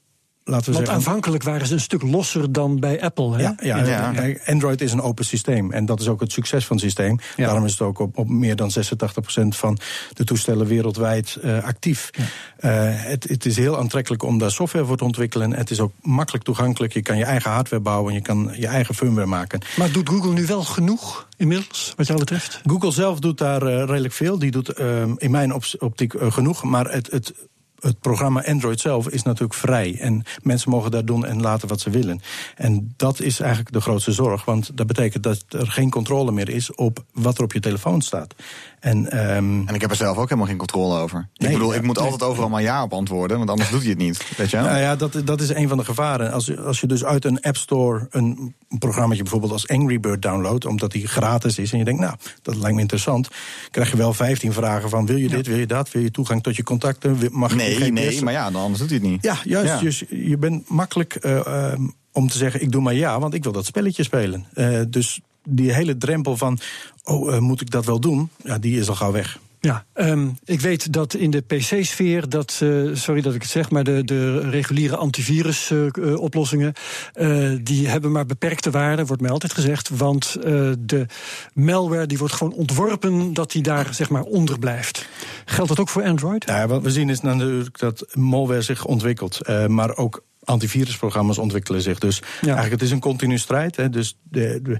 laten 0.48 0.66
we 0.66 0.72
Want 0.72 0.76
zeggen... 0.76 0.94
aanvankelijk 0.94 1.44
waren 1.44 1.68
ze 1.68 1.74
een 1.74 1.80
stuk 1.80 2.02
losser 2.02 2.52
dan 2.52 2.80
bij 2.80 3.02
Apple. 3.02 3.36
Hè? 3.36 3.42
Ja, 3.42 3.56
ja, 3.60 3.86
Ja. 3.86 4.12
kijk, 4.12 4.42
Android 4.46 4.82
is 4.82 4.92
een 4.92 5.02
open 5.02 5.26
systeem. 5.26 5.72
En 5.72 5.86
dat 5.86 6.00
is 6.00 6.08
ook 6.08 6.20
het 6.20 6.32
succes 6.32 6.66
van 6.66 6.76
het 6.76 6.86
systeem. 6.86 7.20
Daarom 7.36 7.66
is 7.66 7.72
het 7.72 7.82
ook 7.82 8.00
op, 8.00 8.18
op 8.18 8.30
meer 8.30 8.56
dan 8.56 8.72
86% 8.72 9.48
van 9.48 9.78
de 10.14 10.24
toestellen 10.24 10.68
wereldwijd 10.68 11.36
eh, 11.42 11.64
actief. 11.64 12.10
Eh, 12.58 12.72
het, 12.84 13.24
het 13.24 13.46
is 13.46 13.56
heel 13.58 13.78
aantrekkelijk 13.78 14.24
om 14.24 14.38
daar 14.38 14.52
software 14.52 14.86
voor 14.86 14.98
te 14.98 15.04
ontwikkelen. 15.04 15.54
Het 15.54 15.70
is 15.72 15.80
ook 15.80 15.92
makkelijk 16.02 16.44
toegankelijk. 16.44 16.94
Je 16.94 17.02
kan 17.02 17.18
je 17.18 17.26
eigen 17.26 17.52
hardware 17.52 17.82
bouwen. 17.82 18.14
Je 18.14 18.22
kan 18.22 18.52
je 18.56 18.68
eigen 18.68 18.96
firmware 18.96 19.28
maken. 19.28 19.62
Maar 19.78 19.92
doet 19.92 20.10
Google 20.10 20.34
nu 20.34 20.46
wel 20.46 20.64
genoeg 20.64 21.28
inmiddels, 21.38 21.94
wat 21.96 22.08
jou 22.08 22.20
betreft? 22.20 22.62
Google 22.66 22.92
zelf 22.92 23.20
doet 23.20 23.38
daar 23.38 23.62
eh, 23.62 23.84
redelijk 23.86 24.14
veel. 24.14 24.40
Die 24.40 24.52
doet 24.52 24.70
eh, 24.70 25.02
in 25.18 25.32
mijn 25.32 25.54
op- 25.54 25.64
optiek 25.80 26.14
eh, 26.14 26.32
genoeg. 26.32 26.64
Maar 26.64 26.92
het, 26.92 27.12
het, 27.12 27.34
het 27.80 28.00
programma 28.00 28.46
Android 28.46 28.80
zelf 28.80 29.10
is 29.10 29.24
natuurlijk 29.24 29.60
vrij. 29.60 29.98
En 30.00 30.24
mensen 30.42 30.70
mogen 30.70 30.92
daar 30.92 31.06
doen 31.06 31.26
en 31.26 31.42
laten 31.42 31.68
wat 31.68 31.80
ze 31.80 31.90
willen. 31.90 32.22
En 32.56 32.94
dat 32.98 33.20
is 33.20 33.40
eigenlijk 33.40 33.72
de 33.72 33.82
grootste 33.82 34.12
zorg. 34.12 34.46
Want 34.46 34.78
dat 34.78 34.88
betekent 34.88 35.24
dat 35.24 35.46
er 35.50 35.68
geen 35.68 35.90
controle 35.90 36.32
meer 36.32 36.50
is 36.50 36.76
op 36.76 37.04
wat 37.13 37.38
er 37.38 37.44
op 37.44 37.54
je 37.54 37.60
telefoon 37.60 38.02
staat. 38.02 38.36
En, 38.80 39.12
ehm, 39.12 39.68
En 39.68 39.76
ik 39.76 39.82
heb 39.82 39.90
er 39.90 39.96
zelf 39.96 40.18
ook 40.18 40.24
helemaal 40.24 40.48
geen 40.48 40.58
controle 40.58 41.00
over. 41.00 41.28
Nee, 41.34 41.50
ik 41.50 41.58
bedoel, 41.58 41.74
ik 41.74 41.82
moet 41.82 41.96
nee. 41.96 42.04
altijd 42.06 42.30
overal 42.30 42.50
maar 42.50 42.62
ja 42.62 42.84
op 42.84 42.94
antwoorden, 42.94 43.38
want 43.38 43.50
anders 43.50 43.70
doet 43.70 43.82
hij 43.82 43.90
het 43.90 43.98
niet. 44.00 44.38
Weet 44.38 44.50
je? 44.50 44.58
Nou 44.58 44.78
ja, 44.80 44.96
dat, 44.96 45.22
dat 45.26 45.42
is 45.42 45.50
een 45.50 45.68
van 45.68 45.78
de 45.78 45.84
gevaren. 45.86 46.32
Als, 46.32 46.46
je- 46.46 46.62
als 46.62 46.80
je 46.82 46.88
dus 46.88 47.04
uit 47.06 47.26
een 47.26 47.42
App 47.42 47.58
Store 47.58 48.08
een 48.10 48.56
programma 48.80 49.16
bijvoorbeeld 49.16 49.52
als 49.52 49.68
Angry 49.68 50.00
Bird 50.00 50.22
downloadt, 50.22 50.66
omdat 50.66 50.92
die 50.92 51.08
gratis 51.08 51.58
is, 51.58 51.72
en 51.72 51.78
je 51.78 51.84
denkt, 51.84 52.02
nou, 52.02 52.16
dat 52.42 52.56
lijkt 52.56 52.76
me 52.76 52.82
interessant, 52.82 53.28
krijg 53.72 53.92
je 53.92 53.98
wel 53.98 54.13
15 54.13 54.54
vragen 54.54 54.90
van: 54.90 55.06
wil 55.06 55.18
je 55.18 55.30
dit, 55.30 55.48
wil 55.48 55.58
je 55.58 55.68
dat, 55.68 55.92
wil 55.92 56.02
je 56.02 56.12
toegang 56.12 56.44
tot 56.44 56.56
je 56.56 56.63
contacten, 56.63 57.18
mag 57.32 57.50
je 57.50 57.56
nee, 57.56 57.76
geen 57.76 57.94
nee, 57.94 58.22
maar 58.22 58.34
ja, 58.34 58.52
dan 58.52 58.62
anders 58.62 58.80
doet 58.80 58.90
hij 58.90 59.00
het 59.00 59.08
niet. 59.08 59.24
Ja, 59.24 59.38
juist. 59.44 59.74
Ja. 59.74 59.80
Dus 59.80 60.04
je 60.10 60.38
bent 60.38 60.70
makkelijk 60.70 61.16
eh, 61.16 61.46
ehm, 61.72 61.82
om 62.12 62.28
te 62.30 62.38
zeggen: 62.38 62.62
ik 62.62 62.72
doe 62.72 62.82
maar 62.82 62.94
ja, 62.94 63.20
want 63.20 63.34
ik 63.34 63.44
wil 63.44 63.52
dat 63.52 63.66
spelletje 63.66 64.04
spelen. 64.04 64.46
Eh, 64.54 64.80
dus 64.90 65.20
die 65.44 65.74
hele 65.74 65.98
drempel 65.98 66.38
van: 66.38 66.60
oh, 67.08 67.34
eh, 67.36 67.39
moet 67.39 67.62
ik 67.62 67.70
dat 67.72 67.86
wel 67.86 68.00
doen? 68.00 68.30
Ja, 68.43 68.58
die 68.58 68.80
is 68.80 68.89
al 68.89 68.96
gauw 68.96 69.12
weg. 69.12 69.39
Ja, 69.60 69.86
ehm, 69.93 70.28
ik 70.46 70.62
weet 70.62 70.93
dat 70.93 71.13
in 71.13 71.32
de 71.32 71.41
PC-sfeer, 71.41 72.30
dat, 72.30 72.60
eh, 72.63 72.70
sorry 72.93 73.22
dat 73.22 73.34
ik 73.34 73.41
het 73.41 73.52
zeg, 73.52 73.70
maar 73.70 73.84
de, 73.84 74.04
de 74.04 74.39
reguliere 74.50 74.96
antivirus-oplossingen, 74.96 76.74
die 77.62 77.88
hebben 77.88 78.12
maar 78.12 78.26
beperkte 78.26 78.72
waarde, 78.72 79.06
wordt 79.06 79.22
mij 79.22 79.32
altijd 79.32 79.54
gezegd. 79.54 79.89
Want 79.89 80.36
eh, 80.36 80.72
de 80.80 81.06
malware 81.54 82.06
die 82.06 82.17
wordt 82.17 82.34
gewoon 82.34 82.54
ontworpen 82.54 83.34
dat 83.34 83.52
die 83.52 83.62
daar 83.62 83.93
zeg 83.93 84.10
maar 84.10 84.24
onder 84.24 84.60
blijft. 84.60 85.08
Geldt 85.46 85.70
dat 85.70 85.80
ook 85.80 85.89
voor 85.89 86.04
Android? 86.04 86.43
Ja, 86.48 86.67
wat 86.67 86.82
we 86.82 86.91
zien 86.91 87.10
is 87.10 87.22
natuurlijk 87.22 87.80
dat 87.80 88.06
malware 88.13 88.62
zich 88.62 88.86
ontwikkelt, 88.86 89.41
eh, 89.41 89.65
maar 89.65 89.98
ook 89.98 90.24
antivirusprogramma's 90.43 91.38
ontwikkelen 91.38 91.82
zich. 91.82 92.00
Dus 92.00 92.22
eigenlijk 92.41 92.72
het 92.72 92.82
is 92.82 92.91
een 92.91 93.00
continu 93.00 93.38
strijd. 93.38 93.76
Hè, 93.76 93.89
dus 93.89 94.17
de, 94.24 94.60
de- 94.63 94.80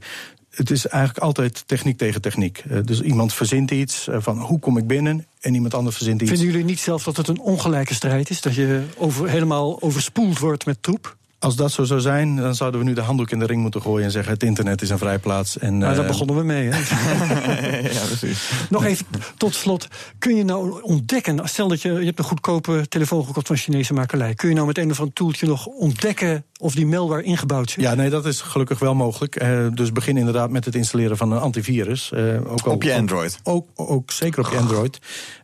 het 0.58 0.72
is 0.72 0.88
eigenlijk 0.88 1.24
altijd 1.24 1.64
techniek 1.68 1.98
tegen 1.98 2.22
techniek. 2.22 2.64
Eh, 2.70 2.80
dus 2.84 3.02
iemand 3.02 3.34
verzint 3.34 3.72
iets 3.72 4.08
eh, 4.08 4.18
van 4.20 4.40
hoe 4.40 4.60
kom 4.60 4.78
ik 4.78 4.88
binnen 4.88 5.26
en 5.40 5.54
iemand 5.54 5.74
anders 5.74 5.96
verzint 5.96 6.22
iets. 6.22 6.30
Vinden 6.30 6.48
jullie 6.48 6.66
niet 6.66 6.80
zelf 6.80 7.04
dat 7.04 7.18
het 7.18 7.28
een 7.28 7.40
ongelijke 7.40 7.94
strijd 7.94 8.30
is? 8.30 8.42
Dat 8.42 8.56
je 8.56 8.84
over, 8.98 9.30
helemaal 9.30 9.82
overspoeld 9.82 10.40
wordt 10.40 10.66
met 10.66 10.84
troep? 10.84 11.16
Als 11.40 11.56
dat 11.56 11.72
zo 11.72 11.84
zou 11.84 12.00
zijn, 12.00 12.36
dan 12.36 12.56
zouden 12.56 12.80
we 12.80 12.86
nu 12.86 12.94
de 12.94 13.02
handdoek 13.02 13.32
in 13.32 13.40
de 13.40 13.46
ring 13.46 13.62
moeten 13.62 13.82
gooien 13.82 14.06
en 14.06 14.12
zeggen: 14.12 14.34
het 14.34 14.44
internet 14.44 14.82
is 14.82 14.90
een 14.90 14.98
vrijplaats. 14.98 15.58
En, 15.58 15.78
Maar 15.78 15.96
daar 15.96 16.04
eh, 16.04 16.08
begonnen 16.10 16.36
we 16.36 16.44
mee. 16.44 16.70
Hè? 16.72 16.78
ja, 17.94 18.06
precies. 18.06 18.50
Nog 18.70 18.84
even 18.86 19.06
tot 19.38 19.56
slot. 19.56 19.88
Kun 20.20 20.36
je 20.36 20.44
nou 20.44 20.82
ontdekken, 20.82 21.40
stel 21.50 21.68
dat 21.68 21.82
je, 21.82 21.92
je 21.94 22.06
hebt 22.06 22.20
een 22.20 22.26
goedkope 22.26 22.86
telefoon 22.90 23.26
gekocht 23.26 23.48
van 23.48 23.56
Chinese 23.56 23.94
makelij. 23.94 24.34
Kun 24.34 24.50
je 24.50 24.56
nou 24.56 24.68
met 24.68 24.78
een 24.78 24.92
of 24.92 25.00
ander 25.00 25.14
toeltje 25.14 25.48
nog 25.48 25.66
ontdekken 25.66 26.46
of 26.60 26.74
die 26.76 26.86
malware 26.86 27.24
ingebouwd 27.24 27.70
zit? 27.70 27.84
Ja, 27.84 27.94
nee, 27.96 28.10
dat 28.10 28.26
is 28.26 28.42
gelukkig 28.42 28.80
wel 28.80 28.96
mogelijk. 28.96 29.36
Eh, 29.36 29.68
dus 29.74 29.92
begin 29.92 30.18
inderdaad 30.18 30.50
met 30.50 30.66
het 30.66 30.76
installeren 30.76 31.18
van 31.18 31.32
een 31.32 31.40
antivirus. 31.40 32.12
eh, 32.12 32.52
ook 32.52 32.62
al- 32.62 32.72
Op 32.74 32.84
je 32.84 32.94
Android? 32.96 33.40
Ook, 33.44 33.68
ook, 33.76 34.12
zeker 34.12 34.46
op 34.46 34.52
je 34.52 34.58
Android. 34.58 35.00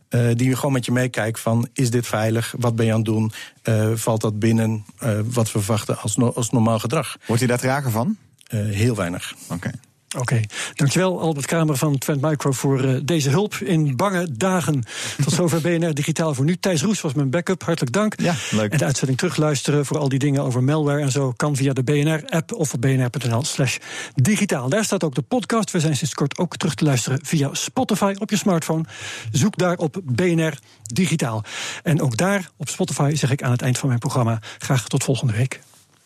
Eh, 0.08 0.28
die 0.34 0.56
gewoon 0.56 0.72
met 0.72 0.84
je 0.84 0.92
meekijkt 0.92 1.40
van, 1.40 1.68
is 1.72 1.90
dit 1.90 2.06
veilig? 2.06 2.54
Wat 2.58 2.76
ben 2.76 2.86
je 2.86 2.90
aan 2.92 2.96
het 2.96 3.06
doen? 3.06 3.32
Eh, 3.62 3.90
valt 3.94 4.20
dat 4.20 4.38
binnen 4.38 4.84
eh, 4.98 5.18
wat 5.24 5.52
we 5.52 5.58
verwachten 5.58 5.98
als, 5.98 6.16
no- 6.16 6.32
als 6.32 6.50
normaal 6.50 6.78
gedrag? 6.78 7.16
Wordt 7.26 7.40
hij 7.42 7.50
daar 7.50 7.60
trager 7.60 7.90
van? 7.90 8.16
Heel 8.48 8.94
weinig. 8.94 9.34
Oké. 9.50 9.70
Oké, 10.18 10.40
dankjewel 10.74 11.20
Albert 11.20 11.46
Kramer 11.46 11.76
van 11.76 11.98
Trend 11.98 12.20
Micro 12.20 12.52
voor 12.52 12.84
eh, 12.84 13.00
deze 13.04 13.30
hulp 13.30 13.54
in 13.54 13.96
bange 13.96 14.28
dagen. 14.32 14.82
Tot 15.24 15.32
zover 15.32 15.60
BNR 15.60 15.94
Digitaal 15.94 16.34
voor 16.34 16.44
nu. 16.44 16.56
Thijs 16.56 16.82
Roes 16.82 17.00
was 17.00 17.12
mijn 17.12 17.30
backup, 17.30 17.62
hartelijk 17.62 17.92
dank. 17.92 18.20
Ja, 18.20 18.34
leuk. 18.50 18.72
En 18.72 18.78
de 18.78 18.84
uitzending 18.84 19.18
terugluisteren 19.18 19.86
voor 19.86 19.98
al 19.98 20.08
die 20.08 20.18
dingen 20.18 20.42
over 20.42 20.62
malware 20.62 21.00
en 21.00 21.10
zo... 21.10 21.32
kan 21.32 21.56
via 21.56 21.72
de 21.72 21.82
BNR-app 21.82 22.52
of 22.52 22.74
op 22.74 22.80
bnr.nl 22.80 23.44
slash 23.44 23.76
digitaal. 24.14 24.68
Daar 24.68 24.84
staat 24.84 25.04
ook 25.04 25.14
de 25.14 25.22
podcast. 25.22 25.70
We 25.70 25.80
zijn 25.80 25.96
sinds 25.96 26.14
kort 26.14 26.38
ook 26.38 26.56
terug 26.56 26.74
te 26.74 26.84
luisteren 26.84 27.18
via 27.22 27.48
Spotify 27.52 28.14
op 28.18 28.30
je 28.30 28.36
smartphone. 28.36 28.84
Zoek 29.32 29.56
daar 29.56 29.76
op 29.76 30.00
BNR 30.04 30.58
Digitaal. 30.82 31.44
En 31.82 32.02
ook 32.02 32.16
daar 32.16 32.50
op 32.56 32.68
Spotify 32.68 33.14
zeg 33.14 33.30
ik 33.30 33.42
aan 33.42 33.50
het 33.50 33.62
eind 33.62 33.78
van 33.78 33.88
mijn 33.88 34.00
programma... 34.00 34.38
graag 34.58 34.88
tot 34.88 35.04
volgende 35.04 35.32
week. 35.32 35.60